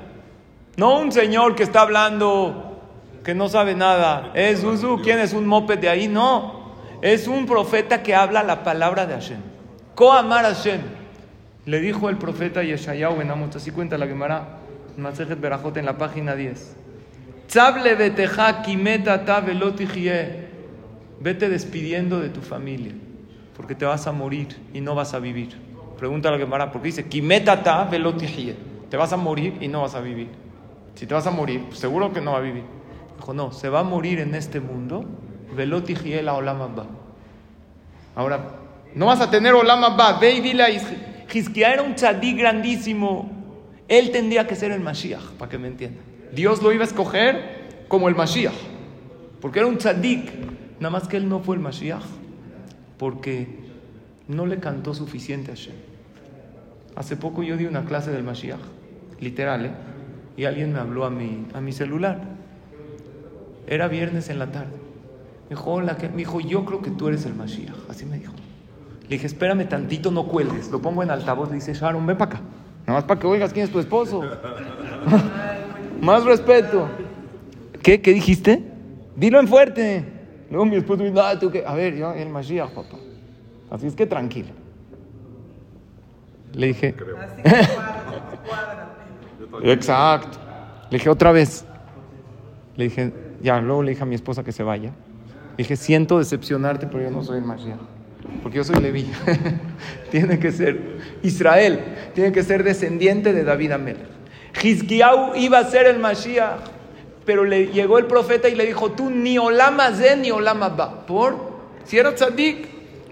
no 0.78 1.00
un 1.00 1.12
señor 1.12 1.56
que 1.56 1.64
está 1.64 1.82
hablando, 1.82 2.80
que 3.24 3.34
no 3.34 3.50
sabe 3.50 3.76
nada. 3.76 4.32
Es 4.34 4.64
Uzu, 4.64 5.02
¿quién 5.04 5.20
es 5.20 5.34
un 5.34 5.46
moped 5.46 5.80
de 5.80 5.90
ahí? 5.90 6.08
No, 6.08 6.76
es 7.02 7.28
un 7.28 7.46
profeta 7.46 8.04
que 8.04 8.16
habla 8.16 8.44
la 8.44 8.64
palabra 8.64 9.06
de 9.06 9.16
Hashem. 9.16 9.40
Koamar 9.96 10.46
Hashem. 10.46 10.82
Le 11.66 11.80
dijo 11.80 12.10
el 12.10 12.18
profeta 12.18 12.64
Yeshayahu 12.64 13.18
Ben 13.18 13.32
Amutz, 13.32 13.56
así 13.56 13.72
cuenta 13.72 13.98
la 13.98 14.06
Gemara, 14.06 14.60
Masejet 14.98 15.40
Berajot 15.40 15.76
en 15.78 15.86
la 15.86 15.98
página 15.98 16.36
10. 16.36 16.76
Tzable 17.48 17.96
beteja 17.96 18.62
kimeta 18.62 19.26
ta 19.26 19.42
velotijie. 19.42 20.46
Vete 21.20 21.50
despidiendo 21.50 22.20
de 22.20 22.30
tu 22.30 22.42
familia, 22.42 22.92
porque 23.56 23.74
te 23.74 23.86
vas 23.86 24.06
a 24.06 24.12
morir 24.12 24.56
y 24.74 24.82
no 24.82 24.94
vas 24.94 25.14
a 25.14 25.20
vivir. 25.20 25.58
Pregunta 25.98 26.30
la 26.30 26.38
Gemara, 26.38 26.72
porque 26.72 26.88
dice, 26.88 27.08
Kimetata 27.08 27.86
velotijie. 27.86 28.56
Te 28.90 28.98
vas 28.98 29.14
a 29.14 29.18
morir 29.18 29.58
y 29.62 29.68
no 29.68 29.82
vas 29.82 29.96
a 29.96 30.02
vivir. 30.02 30.30
Si 30.94 31.08
te 31.08 31.14
vas 31.14 31.26
a 31.26 31.32
morir, 31.32 31.64
pues 31.68 31.80
seguro 31.80 32.14
que 32.14 32.22
no 32.22 32.34
va 32.34 32.38
a 32.38 32.42
vivir. 32.42 32.64
Dijo, 33.18 33.34
no, 33.34 33.52
se 33.52 33.70
va 33.70 33.80
a 33.80 33.84
morir 33.84 34.20
en 34.20 34.36
este 34.36 34.60
mundo, 34.60 35.06
velotijie 35.56 36.22
la 36.22 36.34
olama 36.34 36.68
ba. 36.68 36.86
Ahora, 38.16 38.40
no 38.94 39.08
vas 39.08 39.22
a 39.22 39.32
tener 39.32 39.54
olama 39.54 39.90
ba. 39.90 40.20
Ve 40.20 40.34
y 40.34 40.42
dile 40.42 40.64
a 40.64 40.70
Hizkiah 41.34 41.74
era 41.74 41.82
un 41.82 41.96
tzadí 41.96 42.34
grandísimo. 42.34 43.32
Él 43.88 44.12
tendría 44.12 44.48
que 44.48 44.56
ser 44.56 44.72
el 44.72 44.80
Mashiach, 44.80 45.32
para 45.38 45.50
que 45.50 45.58
me 45.58 45.68
entiendan. 45.68 46.04
Dios 46.34 46.62
lo 46.62 46.72
iba 46.74 46.84
a 46.84 46.88
escoger 46.88 47.86
como 47.88 48.10
el 48.10 48.16
Mashiach, 48.16 48.56
porque 49.42 49.60
era 49.60 49.68
un 49.68 49.78
tzadik. 49.78 50.32
Nada 50.80 50.90
más 50.90 51.08
que 51.08 51.18
él 51.18 51.30
no 51.30 51.40
fue 51.40 51.56
el 51.56 51.62
Mashiach, 51.62 52.04
porque 52.98 53.48
no 54.28 54.46
le 54.46 54.60
cantó 54.60 54.94
suficiente 54.94 55.52
a 55.52 55.56
Hashem. 55.56 55.76
Hace 56.96 57.16
poco 57.16 57.44
yo 57.44 57.58
di 57.58 57.66
una 57.66 57.86
clase 57.86 58.12
del 58.12 58.24
Mashiach, 58.24 58.60
literal, 59.20 59.66
¿eh? 59.66 59.72
y 60.38 60.46
alguien 60.46 60.74
me 60.74 60.80
habló 60.80 61.06
a 61.06 61.10
mi, 61.10 61.46
a 61.54 61.62
mi 61.62 61.72
celular. 61.72 62.22
Era 63.68 63.88
viernes 63.88 64.30
en 64.30 64.40
la 64.40 64.52
tarde. 64.52 64.76
Me 65.50 65.56
dijo, 65.56 65.72
hola, 65.72 65.98
me 66.02 66.18
dijo, 66.18 66.40
yo 66.40 66.66
creo 66.66 66.82
que 66.82 66.92
tú 66.92 67.08
eres 67.08 67.26
el 67.26 67.36
Mashiach. 67.36 67.76
Así 67.90 68.06
me 68.06 68.18
dijo. 68.18 68.34
Le 69.08 69.18
dije, 69.18 69.28
espérame 69.28 69.70
tantito, 69.70 70.12
no 70.12 70.28
cuelgues. 70.28 70.72
Lo 70.72 70.82
pongo 70.82 71.04
en 71.04 71.12
altavoz, 71.12 71.50
le 71.50 71.56
dice, 71.56 71.74
Sharon, 71.74 72.06
ven 72.06 72.18
para 72.18 72.36
acá. 72.36 72.42
Nada 72.88 73.00
más 73.00 73.04
para 73.04 73.20
que 73.20 73.28
oigas 73.28 73.54
quién 73.54 73.66
es 73.66 73.72
tu 73.72 73.80
esposo. 73.80 74.24
Más 76.02 76.24
respeto. 76.24 76.88
¿Qué? 77.82 78.02
¿Qué 78.02 78.14
dijiste? 78.14 78.64
Dilo 79.16 79.40
en 79.40 79.48
fuerte. 79.48 80.06
Luego 80.50 80.66
mi 80.66 80.76
esposo 80.76 81.04
me 81.04 81.10
dice, 81.10 81.22
ah, 81.22 81.40
¿tú 81.40 81.52
qué? 81.52 81.64
A 81.66 81.74
ver, 81.74 81.96
yo, 81.96 82.14
el 82.14 82.30
Mashiach, 82.30 82.72
papá. 82.72 82.98
Así 83.70 83.88
es 83.88 83.96
que 83.96 84.06
tranquilo. 84.06 84.50
Le 86.54 86.68
dije, 86.68 86.96
exacto. 89.64 90.38
Le 90.90 90.98
dije 90.98 91.10
otra 91.10 91.32
vez. 91.32 91.66
Le 92.76 92.86
dije, 92.86 93.14
ya, 93.42 93.60
luego 93.60 93.84
le 93.84 93.92
dije 93.92 94.04
a 94.04 94.06
mi 94.06 94.16
esposa 94.16 94.44
que 94.44 94.52
se 94.52 94.64
vaya. 94.64 94.90
Le 94.90 95.58
dije, 95.58 95.76
siento 95.76 96.20
decepcionarte, 96.20 96.88
pero 96.88 97.04
yo 97.04 97.12
no 97.12 97.24
soy 97.24 97.40
el 97.40 97.46
Mashiach. 97.46 97.95
Porque 98.44 98.58
yo 98.58 98.64
soy 98.64 98.82
Leví. 98.82 99.12
tiene 100.12 100.40
que 100.40 100.52
ser 100.52 101.00
Israel. 101.24 101.80
Tiene 102.14 102.32
que 102.32 102.44
ser 102.44 102.64
descendiente 102.64 103.34
de 103.34 103.44
David 103.44 103.72
Amelech. 103.72 104.16
Hizkiyahu 104.62 105.36
iba 105.36 105.60
a 105.60 105.66
ser 105.66 105.88
el 105.88 106.00
Mashiach. 106.00 106.60
Pero 107.26 107.44
le 107.44 107.68
llegó 107.68 107.98
el 107.98 108.06
profeta 108.06 108.50
y 108.50 108.56
le 108.56 108.66
dijo, 108.66 108.92
tú 108.92 109.10
ni 109.10 109.38
olama 109.38 109.90
ni 109.90 110.32
olama 110.32 110.70
ba. 110.70 111.06
¿Por? 111.06 111.56
Si 111.86 111.98
era 111.98 112.14
tzadik. 112.14 112.68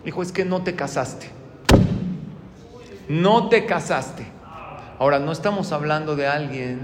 Dijo, 0.05 0.21
es 0.21 0.31
que 0.31 0.45
no 0.45 0.63
te 0.63 0.75
casaste. 0.75 1.27
No 3.09 3.49
te 3.49 3.65
casaste. 3.65 4.25
Ahora, 4.99 5.19
no 5.19 5.31
estamos 5.31 5.71
hablando 5.71 6.15
de 6.15 6.27
alguien 6.27 6.79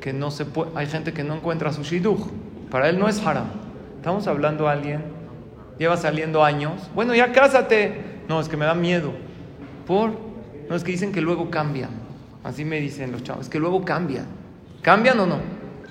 que 0.00 0.12
no 0.12 0.30
se 0.30 0.44
puede. 0.44 0.70
Hay 0.74 0.86
gente 0.86 1.12
que 1.12 1.24
no 1.24 1.34
encuentra 1.34 1.72
su 1.72 1.82
shidduch. 1.82 2.28
Para 2.70 2.88
él 2.88 2.98
no 2.98 3.08
es 3.08 3.24
haram. 3.24 3.46
Estamos 3.96 4.26
hablando 4.26 4.68
a 4.68 4.72
alguien, 4.72 5.02
lleva 5.78 5.96
saliendo 5.96 6.44
años. 6.44 6.90
Bueno, 6.94 7.14
ya 7.14 7.32
cásate. 7.32 8.16
No, 8.28 8.40
es 8.40 8.48
que 8.48 8.56
me 8.56 8.64
da 8.64 8.74
miedo. 8.74 9.12
¿Por? 9.86 10.12
No, 10.68 10.74
es 10.74 10.82
que 10.82 10.92
dicen 10.92 11.12
que 11.12 11.20
luego 11.20 11.50
cambian. 11.50 11.90
Así 12.42 12.64
me 12.64 12.80
dicen 12.80 13.12
los 13.12 13.22
chavos, 13.22 13.46
es 13.46 13.50
que 13.50 13.58
luego 13.58 13.84
cambian. 13.84 14.26
¿Cambian 14.82 15.18
o 15.18 15.26
no? 15.26 15.40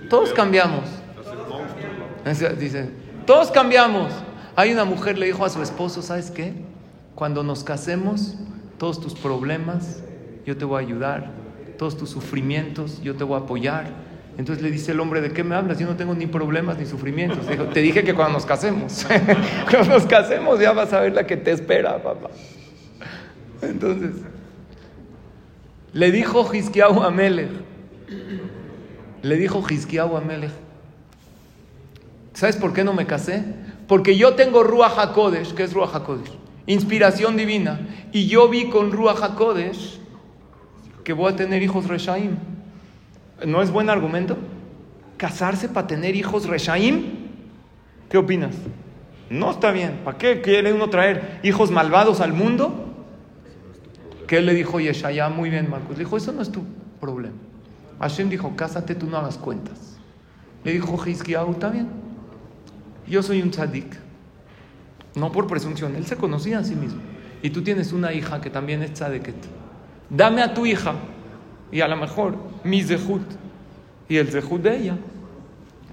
Todos 0.09 0.31
cambiamos. 0.31 0.85
Dice, 2.57 2.89
todos 3.25 3.51
cambiamos. 3.51 4.11
Hay 4.55 4.71
una 4.71 4.85
mujer 4.85 5.17
le 5.17 5.25
dijo 5.25 5.43
a 5.43 5.49
su 5.49 5.61
esposo, 5.61 6.01
¿sabes 6.01 6.31
qué? 6.31 6.53
Cuando 7.13 7.43
nos 7.43 7.63
casemos, 7.63 8.35
todos 8.77 9.01
tus 9.01 9.15
problemas, 9.15 10.01
yo 10.45 10.55
te 10.55 10.63
voy 10.63 10.81
a 10.81 10.87
ayudar, 10.87 11.31
todos 11.77 11.97
tus 11.97 12.09
sufrimientos, 12.09 13.01
yo 13.01 13.15
te 13.15 13.23
voy 13.23 13.39
a 13.39 13.43
apoyar. 13.43 14.04
Entonces 14.37 14.63
le 14.63 14.69
dice 14.69 14.91
el 14.91 14.99
hombre, 14.99 15.21
¿de 15.21 15.31
qué 15.31 15.43
me 15.43 15.55
hablas? 15.55 15.79
Yo 15.79 15.87
no 15.87 15.95
tengo 15.95 16.13
ni 16.13 16.27
problemas 16.27 16.77
ni 16.77 16.85
sufrimientos. 16.85 17.47
Dijo, 17.47 17.65
te 17.65 17.79
dije 17.79 18.03
que 18.03 18.13
cuando 18.13 18.33
nos 18.33 18.45
casemos, 18.45 19.05
cuando 19.69 19.93
nos 19.93 20.05
casemos 20.05 20.59
ya 20.59 20.73
vas 20.73 20.91
a 20.91 20.99
ver 21.01 21.13
la 21.13 21.25
que 21.25 21.37
te 21.37 21.51
espera, 21.51 22.01
papá. 22.03 22.29
Entonces, 23.61 24.11
le 25.93 26.11
dijo 26.11 26.53
Hisquiahu 26.53 27.01
a 27.01 27.11
Melech, 27.11 27.49
le 29.21 29.37
dijo 29.37 29.63
Hisquiahu 29.67 30.17
a 30.17 30.21
Melech, 30.21 30.51
¿sabes 32.33 32.57
por 32.57 32.73
qué 32.73 32.83
no 32.83 32.93
me 32.93 33.05
casé? 33.05 33.43
Porque 33.87 34.17
yo 34.17 34.35
tengo 34.35 34.63
Ruach 34.63 34.97
HaKodesh, 34.97 35.53
¿qué 35.53 35.63
es 35.63 35.73
Ruach 35.73 35.95
HaKodesh? 35.95 36.31
Inspiración 36.67 37.37
divina. 37.37 37.79
Y 38.11 38.27
yo 38.27 38.49
vi 38.49 38.69
con 38.69 38.91
Ruach 38.91 39.21
HaKodesh 39.21 39.99
que 41.03 41.13
voy 41.13 41.31
a 41.31 41.35
tener 41.35 41.61
hijos 41.61 41.87
Reshaim. 41.87 42.54
¿No 43.43 43.61
es 43.61 43.71
buen 43.71 43.89
argumento? 43.89 44.37
¿Casarse 45.17 45.67
para 45.67 45.87
tener 45.87 46.15
hijos 46.15 46.47
Reshaim? 46.47 47.25
¿Qué 48.09 48.17
opinas? 48.17 48.55
No 49.29 49.51
está 49.51 49.71
bien. 49.71 50.01
¿Para 50.03 50.17
qué 50.17 50.41
quiere 50.41 50.71
uno 50.71 50.89
traer 50.89 51.39
hijos 51.43 51.71
malvados 51.71 52.21
al 52.21 52.33
mundo? 52.33 52.93
¿Qué 54.27 54.41
le 54.41 54.53
dijo 54.53 54.79
Yeshaya? 54.79 55.29
Muy 55.29 55.49
bien, 55.49 55.69
Marcos. 55.69 55.97
Le 55.97 56.03
dijo, 56.03 56.17
eso 56.17 56.31
no 56.31 56.41
es 56.41 56.51
tu 56.51 56.63
problema. 56.99 57.35
Hashem 57.99 58.29
dijo, 58.29 58.55
cásate, 58.55 58.95
tú 58.95 59.07
no 59.07 59.17
hagas 59.17 59.37
cuentas. 59.37 59.97
Le 60.63 60.73
dijo 60.73 60.97
Hizkiyahu, 61.05 61.51
está 61.51 61.69
bien. 61.69 61.87
Yo 63.07 63.21
soy 63.21 63.41
un 63.41 63.51
tzadik. 63.51 63.95
No 65.15 65.31
por 65.31 65.47
presunción, 65.47 65.95
él 65.95 66.05
se 66.05 66.17
conocía 66.17 66.59
a 66.59 66.63
sí 66.63 66.75
mismo. 66.75 66.99
Y 67.41 67.51
tú 67.51 67.61
tienes 67.61 67.93
una 67.93 68.13
hija 68.13 68.41
que 68.41 68.49
también 68.49 68.81
es 68.81 68.93
tzadeket. 68.93 69.35
Dame 70.09 70.41
a 70.41 70.53
tu 70.53 70.65
hija 70.65 70.95
y 71.71 71.81
a 71.81 71.87
lo 71.87 71.97
mejor 71.97 72.35
mi 72.63 72.83
zehut 72.83 73.23
y 74.07 74.17
el 74.17 74.27
zehut 74.27 74.61
de 74.61 74.77
ella 74.77 74.97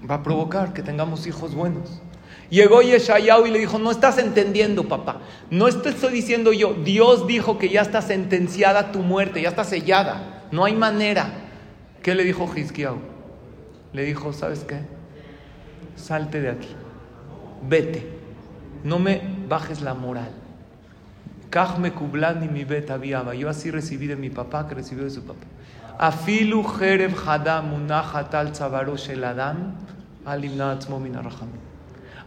va 0.09 0.15
a 0.15 0.23
provocar 0.23 0.73
que 0.73 0.83
tengamos 0.83 1.27
hijos 1.27 1.55
buenos. 1.55 2.01
Llegó 2.49 2.81
Yeshayahu 2.81 3.47
y 3.47 3.51
le 3.51 3.59
dijo, 3.59 3.79
no 3.79 3.89
estás 3.89 4.19
entendiendo, 4.19 4.87
papá. 4.87 5.21
No 5.49 5.67
te 5.71 5.89
estoy 5.89 6.13
diciendo 6.13 6.53
yo. 6.53 6.73
Dios 6.73 7.25
dijo 7.25 7.57
que 7.57 7.69
ya 7.69 7.81
está 7.81 8.01
sentenciada 8.01 8.91
tu 8.91 8.99
muerte, 8.99 9.41
ya 9.41 9.49
está 9.49 9.63
sellada. 9.63 10.43
No 10.51 10.65
hay 10.65 10.75
manera. 10.75 11.31
¿Qué 12.03 12.13
le 12.13 12.23
dijo 12.23 12.47
Hizkiyahu? 12.53 12.97
Le 13.93 14.03
dijo, 14.03 14.33
¿sabes 14.33 14.65
qué? 14.65 14.81
Salte 15.95 16.41
de 16.41 16.49
aquí. 16.49 16.69
Vete. 17.67 18.07
No 18.83 18.99
me 18.99 19.21
bajes 19.47 19.81
la 19.81 19.93
moral. 19.93 20.42
Kublani 21.91 22.47
mi 22.47 22.63
viaba. 22.63 23.35
Yo 23.35 23.49
así 23.49 23.71
recibí 23.71 24.07
de 24.07 24.15
mi 24.15 24.29
papá 24.29 24.67
que 24.67 24.75
recibió 24.75 25.03
de 25.03 25.09
su 25.09 25.23
papá. 25.23 25.45
Afilu 25.99 26.63
hadam 26.63 27.73
unahatal 27.73 28.51
el 29.09 29.23
adam 29.23 29.75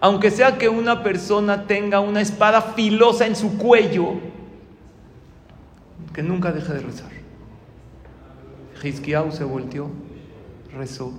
aunque 0.01 0.31
sea 0.31 0.59
que 0.59 0.69
una 0.69 1.03
persona 1.03 1.67
tenga 1.67 2.01
una 2.01 2.21
espada 2.21 2.61
filosa 2.61 3.27
en 3.27 3.35
su 3.35 3.57
cuello, 3.57 4.15
que 6.13 6.23
nunca 6.23 6.53
deje 6.53 6.73
de 6.73 6.81
rezar. 6.81 7.11
Hizkiyahu 8.83 9.33
se 9.33 9.45
volteó, 9.45 9.91
rezó, 10.75 11.13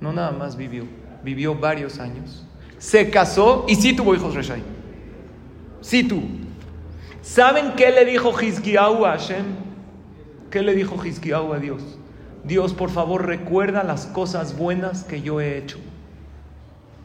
no 0.00 0.12
nada 0.12 0.30
más 0.32 0.56
vivió, 0.56 0.84
vivió 1.24 1.54
varios 1.54 1.98
años, 1.98 2.46
se 2.78 3.10
casó 3.10 3.64
y 3.66 3.76
sí 3.76 3.94
tuvo 3.94 4.14
hijos 4.14 4.34
Reshai. 4.34 4.62
Sí 5.80 6.04
tuvo. 6.04 6.49
¿Saben 7.22 7.72
qué 7.72 7.90
le 7.90 8.04
dijo 8.04 8.32
Hizkiyahu 8.40 9.04
a 9.04 9.12
Hashem? 9.12 9.44
¿Qué 10.50 10.62
le 10.62 10.74
dijo 10.74 11.04
Hizkiyahu 11.04 11.52
a 11.52 11.58
Dios? 11.58 11.82
Dios, 12.44 12.72
por 12.72 12.90
favor, 12.90 13.26
recuerda 13.26 13.84
las 13.84 14.06
cosas 14.06 14.56
buenas 14.56 15.04
que 15.04 15.20
yo 15.20 15.40
he 15.40 15.58
hecho. 15.58 15.78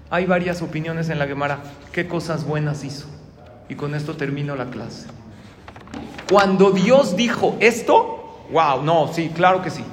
Hay 0.09 0.25
varias 0.25 0.61
opiniones 0.61 1.09
en 1.09 1.19
la 1.19 1.27
Gemara. 1.27 1.59
¿Qué 1.91 2.07
cosas 2.07 2.45
buenas 2.45 2.83
hizo? 2.83 3.07
Y 3.67 3.75
con 3.75 3.95
esto 3.95 4.15
termino 4.15 4.55
la 4.55 4.69
clase. 4.69 5.07
Cuando 6.31 6.71
Dios 6.71 7.15
dijo 7.15 7.57
esto, 7.59 8.45
wow, 8.51 8.81
no, 8.83 9.11
sí, 9.13 9.29
claro 9.35 9.61
que 9.61 9.69
sí. 9.69 9.83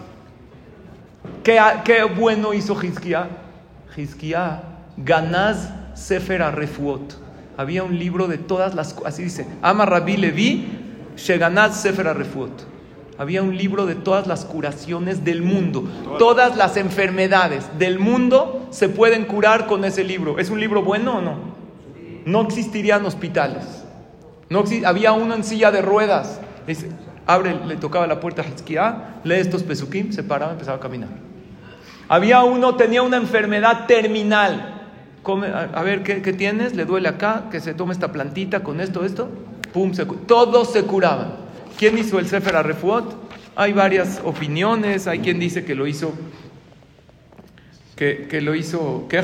¿Qué, 1.42 1.61
qué 1.85 2.04
bueno 2.04 2.54
hizo 2.54 2.80
Hizkiah? 2.80 3.28
Hizkiah, 3.96 4.62
Ganaz 4.96 5.70
Sefer 5.94 6.40
Refuot. 6.54 7.14
Había 7.56 7.84
un 7.84 7.98
libro 7.98 8.28
de 8.28 8.38
todas 8.38 8.74
las, 8.74 8.96
así 9.04 9.24
dice, 9.24 9.46
Ama 9.60 9.84
Rabbi 9.86 10.16
Levi, 10.16 10.66
Sheganaz 11.16 11.80
Sefer 11.80 12.06
Refuot. 12.16 12.72
Había 13.18 13.42
un 13.42 13.56
libro 13.56 13.86
de 13.86 13.94
todas 13.94 14.26
las 14.26 14.44
curaciones 14.44 15.24
del 15.24 15.42
mundo. 15.42 15.84
Todas 16.18 16.56
las 16.56 16.76
enfermedades 16.76 17.66
del 17.78 17.98
mundo 17.98 18.66
se 18.70 18.88
pueden 18.88 19.26
curar 19.26 19.66
con 19.66 19.84
ese 19.84 20.02
libro. 20.02 20.38
¿Es 20.38 20.50
un 20.50 20.58
libro 20.58 20.82
bueno 20.82 21.18
o 21.18 21.20
no? 21.20 21.36
No 22.24 22.40
existirían 22.40 23.04
hospitales. 23.04 23.84
No 24.48 24.64
había 24.84 25.12
uno 25.12 25.34
en 25.34 25.44
silla 25.44 25.70
de 25.70 25.82
ruedas. 25.82 26.40
Dice, 26.66 26.90
abre, 27.26 27.54
le 27.66 27.76
tocaba 27.76 28.06
la 28.06 28.18
puerta 28.18 28.42
a 28.42 28.44
Hezquiá, 28.44 29.20
lee 29.24 29.34
estos 29.34 29.62
pesukim, 29.62 30.10
se 30.12 30.22
paraba, 30.22 30.52
empezaba 30.52 30.78
a 30.78 30.80
caminar. 30.80 31.10
Había 32.08 32.42
uno, 32.42 32.74
tenía 32.76 33.02
una 33.02 33.18
enfermedad 33.18 33.86
terminal. 33.86 34.82
A, 35.24 35.82
ver, 35.82 36.02
¿qué, 36.02 36.32
tienes? 36.32 36.74
¿Le 36.74 36.85
duele 36.85 37.08
acá? 37.08 37.44
Que 37.50 37.61
se 37.61 37.74
tome 37.74 37.92
esta 37.92 38.11
plantita 38.11 38.62
con 38.62 38.80
esto, 38.80 39.04
esto. 39.04 39.28
Pum, 39.72 39.94
se, 39.94 40.04
todos 40.04 40.72
se 40.72 40.82
curaban. 40.82 41.37
¿Quién 41.78 41.96
hizo 41.96 42.18
el 42.18 42.26
Sefer 42.26 42.54
Refuot? 42.66 43.14
Hay 43.54 43.72
varias 43.72 44.20
opiniones. 44.24 45.06
Hay 45.06 45.20
quien 45.20 45.38
dice 45.38 45.64
que 45.64 45.74
lo 45.74 45.87
hizo. 45.87 46.12
Que, 47.96 48.40
lo 48.42 48.56
hizo. 48.56 49.06
¿Qué? 49.08 49.22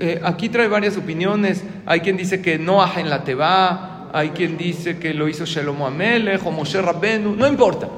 Eh, 0.00 0.20
aquí 0.24 0.48
trae 0.48 0.68
varias 0.68 0.96
opiniones. 0.96 1.62
Hay 1.84 2.00
quien 2.00 2.16
dice 2.16 2.40
que 2.40 2.58
no 2.58 2.82
en 2.96 3.10
la 3.10 3.22
Teba. 3.22 4.08
Hay 4.14 4.30
quien 4.30 4.56
dice 4.56 4.98
que 4.98 5.12
lo 5.12 5.28
hizo 5.28 5.44
Shelomo 5.44 5.86
Amelech 5.86 6.44
o 6.46 6.50
Moshe 6.50 6.80
Rabbenu. 6.80 7.36
No 7.36 7.46
importa. 7.46 7.88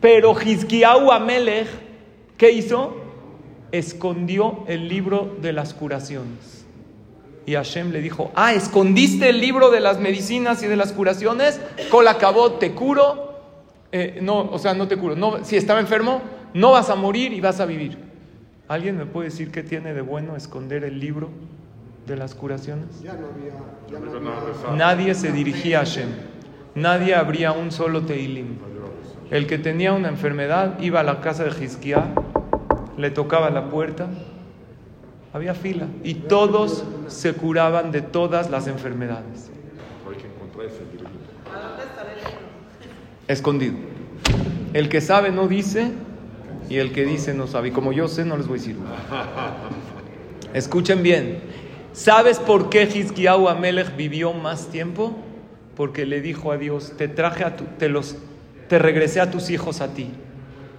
Pero 0.00 0.34
Hizkiyahu 0.40 1.10
Amelech, 1.10 1.68
¿qué 2.38 2.52
hizo? 2.52 3.05
Escondió 3.72 4.64
el 4.68 4.88
libro 4.88 5.36
de 5.40 5.52
las 5.52 5.74
curaciones. 5.74 6.66
Y 7.46 7.54
Hashem 7.54 7.92
le 7.92 8.00
dijo, 8.00 8.32
ah, 8.34 8.52
escondiste 8.52 9.28
el 9.28 9.40
libro 9.40 9.70
de 9.70 9.80
las 9.80 10.00
medicinas 10.00 10.64
y 10.64 10.66
de 10.66 10.76
las 10.76 10.92
curaciones, 10.92 11.60
Col 11.90 12.08
acabó, 12.08 12.54
te 12.54 12.72
curo, 12.72 13.40
eh, 13.92 14.18
no, 14.20 14.40
o 14.50 14.58
sea, 14.58 14.74
no 14.74 14.88
te 14.88 14.96
curo, 14.96 15.14
no, 15.14 15.44
si 15.44 15.56
estaba 15.56 15.78
enfermo, 15.78 16.22
no 16.54 16.72
vas 16.72 16.90
a 16.90 16.96
morir 16.96 17.32
y 17.32 17.40
vas 17.40 17.60
a 17.60 17.66
vivir. 17.66 17.98
¿Alguien 18.66 18.96
me 18.96 19.06
puede 19.06 19.28
decir 19.28 19.52
qué 19.52 19.62
tiene 19.62 19.94
de 19.94 20.00
bueno 20.00 20.34
esconder 20.34 20.82
el 20.82 20.98
libro 20.98 21.30
de 22.04 22.16
las 22.16 22.34
curaciones? 22.34 22.86
Nadie 24.74 25.14
se 25.14 25.30
dirigía 25.30 25.78
a 25.78 25.84
Hashem, 25.84 26.08
nadie 26.74 27.14
abría 27.14 27.52
un 27.52 27.70
solo 27.70 28.02
teilim. 28.02 28.58
El 29.30 29.46
que 29.46 29.58
tenía 29.58 29.92
una 29.92 30.08
enfermedad 30.08 30.80
iba 30.80 31.00
a 31.00 31.02
la 31.04 31.20
casa 31.20 31.44
de 31.44 31.64
Hizkiah, 31.64 32.12
le 32.96 33.10
tocaba 33.10 33.50
la 33.50 33.68
puerta 33.68 34.08
había 35.36 35.54
fila 35.54 35.86
y 36.02 36.14
todos 36.14 36.82
se 37.08 37.34
curaban 37.34 37.92
de 37.92 38.00
todas 38.00 38.48
las 38.50 38.66
enfermedades. 38.68 39.50
Escondido. 43.28 43.74
El 44.72 44.88
que 44.88 45.02
sabe 45.02 45.30
no 45.30 45.46
dice 45.46 45.92
y 46.70 46.78
el 46.78 46.92
que 46.92 47.04
dice 47.04 47.34
no 47.34 47.46
sabe. 47.46 47.68
Y 47.68 47.70
como 47.70 47.92
yo 47.92 48.08
sé, 48.08 48.24
no 48.24 48.38
les 48.38 48.46
voy 48.46 48.58
a 48.58 48.60
decir. 48.60 48.76
Escuchen 50.54 51.02
bien. 51.02 51.40
¿Sabes 51.92 52.38
por 52.38 52.70
qué 52.70 52.84
Hizkiyahu 52.84 53.48
Amelech 53.48 53.94
vivió 53.94 54.32
más 54.32 54.68
tiempo? 54.68 55.16
Porque 55.76 56.06
le 56.06 56.22
dijo 56.22 56.50
a 56.50 56.56
Dios, 56.56 56.94
te 56.96 57.08
traje 57.08 57.44
a 57.44 57.56
tu, 57.56 57.64
te 57.78 57.90
los, 57.90 58.16
te 58.68 58.78
regresé 58.78 59.20
a 59.20 59.30
tus 59.30 59.50
hijos 59.50 59.82
a 59.82 59.92
ti. 59.92 60.10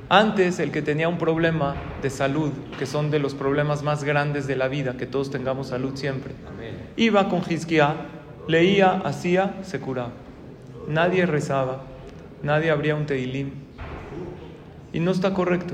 Antes, 0.10 0.60
el 0.60 0.72
que 0.72 0.82
tenía 0.82 1.10
un 1.10 1.17
problema 1.17 1.76
de 2.02 2.10
salud, 2.10 2.52
que 2.80 2.86
son 2.86 3.12
de 3.12 3.20
los 3.20 3.34
problemas 3.34 3.84
más 3.84 4.06
grandes 4.06 4.48
de 4.48 4.56
la 4.56 4.70
vida, 4.70 4.96
que 4.96 5.06
todos 5.06 5.30
tengamos 5.30 5.67
salud 5.67 5.96
siempre, 5.96 6.34
iba 6.96 7.28
con 7.28 7.41
Hizkiah, 7.48 7.96
leía, 8.48 9.02
hacía, 9.04 9.56
se 9.63 9.82
curaba. 9.82 10.12
Nadie 10.88 11.26
rezaba, 11.26 11.82
nadie 12.41 12.72
abría 12.72 12.96
un 12.96 13.06
teilim. 13.06 13.52
Y 14.93 15.02
no 15.02 15.12
está 15.12 15.34
correcto. 15.34 15.74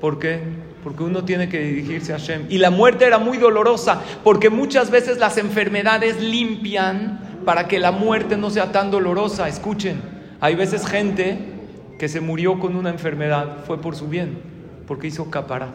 ¿Por 0.00 0.18
qué? 0.18 0.40
Porque 0.82 1.04
uno 1.04 1.24
tiene 1.24 1.48
que 1.48 1.60
dirigirse 1.60 2.12
a 2.12 2.18
Hashem. 2.18 2.46
Y 2.48 2.58
la 2.58 2.70
muerte 2.70 3.04
era 3.04 3.18
muy 3.18 3.38
dolorosa, 3.38 4.02
porque 4.24 4.50
muchas 4.50 4.90
veces 4.90 5.18
las 5.18 5.38
enfermedades 5.38 6.20
limpian 6.20 7.40
para 7.44 7.68
que 7.68 7.78
la 7.78 7.92
muerte 7.92 8.36
no 8.36 8.50
sea 8.50 8.72
tan 8.72 8.90
dolorosa. 8.90 9.46
Escuchen, 9.46 10.00
hay 10.40 10.56
veces 10.56 10.84
gente 10.84 11.57
que 11.98 12.08
se 12.08 12.20
murió 12.20 12.58
con 12.60 12.76
una 12.76 12.90
enfermedad, 12.90 13.64
fue 13.66 13.80
por 13.80 13.96
su 13.96 14.08
bien, 14.08 14.38
porque 14.86 15.08
hizo 15.08 15.30
capará. 15.30 15.68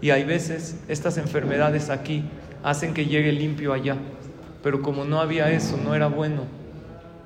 Y 0.00 0.10
hay 0.10 0.24
veces 0.24 0.80
estas 0.88 1.18
enfermedades 1.18 1.90
aquí 1.90 2.24
hacen 2.62 2.94
que 2.94 3.06
llegue 3.06 3.32
limpio 3.32 3.72
allá. 3.72 3.96
Pero 4.62 4.82
como 4.82 5.04
no 5.04 5.20
había 5.20 5.50
eso, 5.50 5.78
no 5.82 5.94
era 5.94 6.08
bueno. 6.08 6.42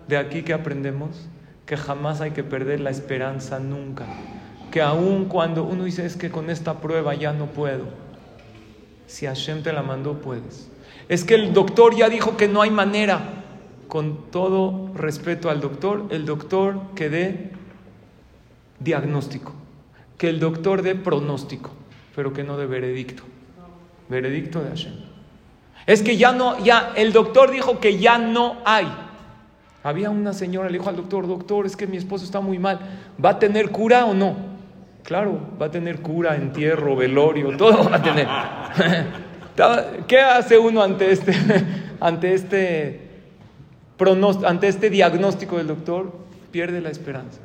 De 0.08 0.16
aquí 0.16 0.42
que 0.42 0.52
aprendemos 0.52 1.28
que 1.66 1.76
jamás 1.76 2.20
hay 2.20 2.32
que 2.32 2.42
perder 2.42 2.80
la 2.80 2.90
esperanza 2.90 3.58
nunca. 3.60 4.06
Que 4.70 4.82
aun 4.82 5.26
cuando 5.26 5.64
uno 5.64 5.84
dice 5.84 6.04
es 6.04 6.16
que 6.16 6.30
con 6.30 6.50
esta 6.50 6.80
prueba 6.80 7.14
ya 7.14 7.32
no 7.32 7.46
puedo, 7.46 7.84
si 9.06 9.26
Hashem 9.26 9.62
te 9.62 9.72
la 9.72 9.82
mandó, 9.82 10.20
puedes. 10.20 10.70
Es 11.08 11.24
que 11.24 11.34
el 11.34 11.52
doctor 11.52 11.96
ya 11.96 12.08
dijo 12.08 12.36
que 12.36 12.48
no 12.48 12.62
hay 12.62 12.70
manera. 12.70 13.20
Con 13.86 14.30
todo 14.30 14.92
respeto 14.94 15.48
al 15.48 15.60
doctor, 15.60 16.04
el 16.10 16.26
doctor 16.26 16.80
que 16.94 17.08
dé 17.08 17.57
diagnóstico, 18.80 19.52
que 20.16 20.28
el 20.28 20.40
doctor 20.40 20.82
dé 20.82 20.94
pronóstico, 20.94 21.70
pero 22.14 22.32
que 22.32 22.44
no 22.44 22.56
dé 22.56 22.66
veredicto. 22.66 23.22
Veredicto 24.08 24.62
de 24.62 24.70
Hashem. 24.70 24.92
Es 25.86 26.02
que 26.02 26.16
ya 26.16 26.32
no, 26.32 26.62
ya, 26.62 26.92
el 26.96 27.12
doctor 27.12 27.50
dijo 27.50 27.80
que 27.80 27.98
ya 27.98 28.18
no 28.18 28.58
hay. 28.64 28.86
Había 29.82 30.10
una 30.10 30.32
señora, 30.32 30.68
le 30.68 30.78
dijo 30.78 30.90
al 30.90 30.96
doctor, 30.96 31.26
doctor, 31.26 31.64
es 31.66 31.76
que 31.76 31.86
mi 31.86 31.96
esposo 31.96 32.24
está 32.24 32.40
muy 32.40 32.58
mal, 32.58 32.78
¿va 33.24 33.30
a 33.30 33.38
tener 33.38 33.70
cura 33.70 34.04
o 34.04 34.14
no? 34.14 34.36
Claro, 35.02 35.40
va 35.60 35.66
a 35.66 35.70
tener 35.70 36.02
cura, 36.02 36.36
entierro, 36.36 36.94
velorio, 36.94 37.56
todo 37.56 37.88
va 37.88 37.96
a 37.96 38.02
tener. 38.02 38.28
¿Qué 40.06 40.20
hace 40.20 40.58
uno 40.58 40.82
ante 40.82 41.10
este, 41.10 41.32
ante 42.00 42.34
este, 42.34 43.00
ante 44.44 44.68
este 44.68 44.90
diagnóstico 44.90 45.56
del 45.56 45.68
doctor? 45.68 46.12
Pierde 46.50 46.80
la 46.80 46.90
esperanza. 46.90 47.40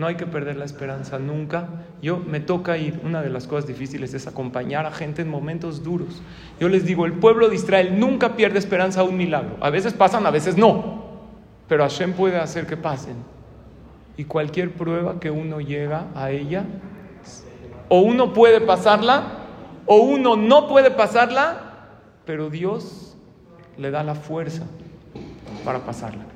No 0.00 0.06
hay 0.06 0.14
que 0.14 0.24
perder 0.24 0.56
la 0.56 0.64
esperanza 0.64 1.18
nunca. 1.18 1.68
Yo 2.00 2.16
me 2.16 2.40
toca 2.40 2.78
ir, 2.78 2.98
una 3.04 3.20
de 3.20 3.28
las 3.28 3.46
cosas 3.46 3.66
difíciles 3.66 4.14
es 4.14 4.26
acompañar 4.26 4.86
a 4.86 4.92
gente 4.92 5.20
en 5.20 5.28
momentos 5.28 5.84
duros. 5.84 6.22
Yo 6.58 6.70
les 6.70 6.86
digo, 6.86 7.04
el 7.04 7.12
pueblo 7.12 7.50
de 7.50 7.56
Israel 7.56 8.00
nunca 8.00 8.34
pierde 8.34 8.58
esperanza 8.58 9.02
a 9.02 9.04
un 9.04 9.18
milagro. 9.18 9.58
A 9.60 9.68
veces 9.68 9.92
pasan, 9.92 10.24
a 10.24 10.30
veces 10.30 10.56
no. 10.56 11.04
Pero 11.68 11.82
Hashem 11.82 12.14
puede 12.14 12.38
hacer 12.38 12.66
que 12.66 12.78
pasen. 12.78 13.16
Y 14.16 14.24
cualquier 14.24 14.72
prueba 14.72 15.20
que 15.20 15.30
uno 15.30 15.60
llega 15.60 16.06
a 16.14 16.30
ella, 16.30 16.64
o 17.90 18.00
uno 18.00 18.32
puede 18.32 18.62
pasarla, 18.62 19.24
o 19.84 19.96
uno 19.96 20.34
no 20.34 20.66
puede 20.66 20.90
pasarla, 20.90 21.90
pero 22.24 22.48
Dios 22.48 23.18
le 23.76 23.90
da 23.90 24.02
la 24.02 24.14
fuerza 24.14 24.62
para 25.62 25.80
pasarla. 25.80 26.29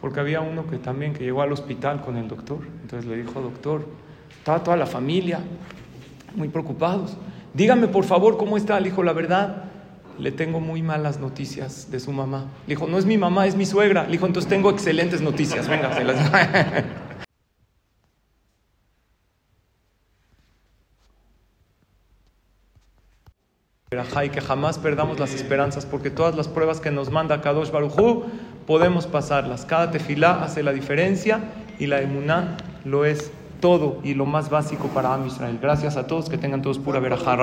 Porque 0.00 0.20
había 0.20 0.40
uno 0.40 0.66
que 0.66 0.78
también 0.78 1.12
que 1.14 1.24
llegó 1.24 1.42
al 1.42 1.52
hospital 1.52 2.02
con 2.02 2.16
el 2.16 2.28
doctor. 2.28 2.58
Entonces 2.82 3.08
le 3.08 3.16
dijo, 3.16 3.40
doctor, 3.40 3.86
estaba 4.38 4.62
toda 4.62 4.76
la 4.76 4.86
familia 4.86 5.40
muy 6.34 6.48
preocupados. 6.48 7.16
Dígame 7.54 7.88
por 7.88 8.04
favor 8.04 8.36
cómo 8.36 8.56
está. 8.56 8.78
Le 8.78 8.90
dijo, 8.90 9.02
la 9.02 9.12
verdad, 9.12 9.64
le 10.18 10.32
tengo 10.32 10.60
muy 10.60 10.82
malas 10.82 11.18
noticias 11.18 11.90
de 11.90 12.00
su 12.00 12.12
mamá. 12.12 12.46
Le 12.66 12.74
dijo, 12.74 12.86
no 12.86 12.98
es 12.98 13.06
mi 13.06 13.18
mamá, 13.18 13.46
es 13.46 13.56
mi 13.56 13.66
suegra. 13.66 14.04
Le 14.04 14.12
dijo, 14.12 14.26
entonces 14.26 14.48
tengo 14.48 14.70
excelentes 14.70 15.20
noticias. 15.20 15.68
Venga, 15.68 15.94
se 15.94 16.04
las... 16.04 16.30
que 24.32 24.40
jamás 24.40 24.78
perdamos 24.78 25.18
las 25.18 25.34
esperanzas, 25.34 25.86
porque 25.86 26.10
todas 26.10 26.34
las 26.34 26.48
pruebas 26.48 26.80
que 26.80 26.90
nos 26.90 27.10
manda 27.10 27.40
Kadosh 27.40 27.70
Barujú 27.70 28.24
podemos 28.66 29.06
pasarlas. 29.06 29.64
Cada 29.64 29.90
tefilá 29.90 30.42
hace 30.42 30.62
la 30.62 30.72
diferencia 30.72 31.40
y 31.78 31.86
la 31.86 32.00
emuná 32.00 32.56
lo 32.84 33.04
es 33.04 33.30
todo 33.60 34.00
y 34.02 34.14
lo 34.14 34.26
más 34.26 34.50
básico 34.50 34.88
para 34.88 35.14
Am 35.14 35.26
Israel. 35.26 35.58
Gracias 35.60 35.96
a 35.96 36.06
todos, 36.06 36.28
que 36.28 36.38
tengan 36.38 36.62
todos 36.62 36.78
pura 36.78 37.00
verajá. 37.00 37.36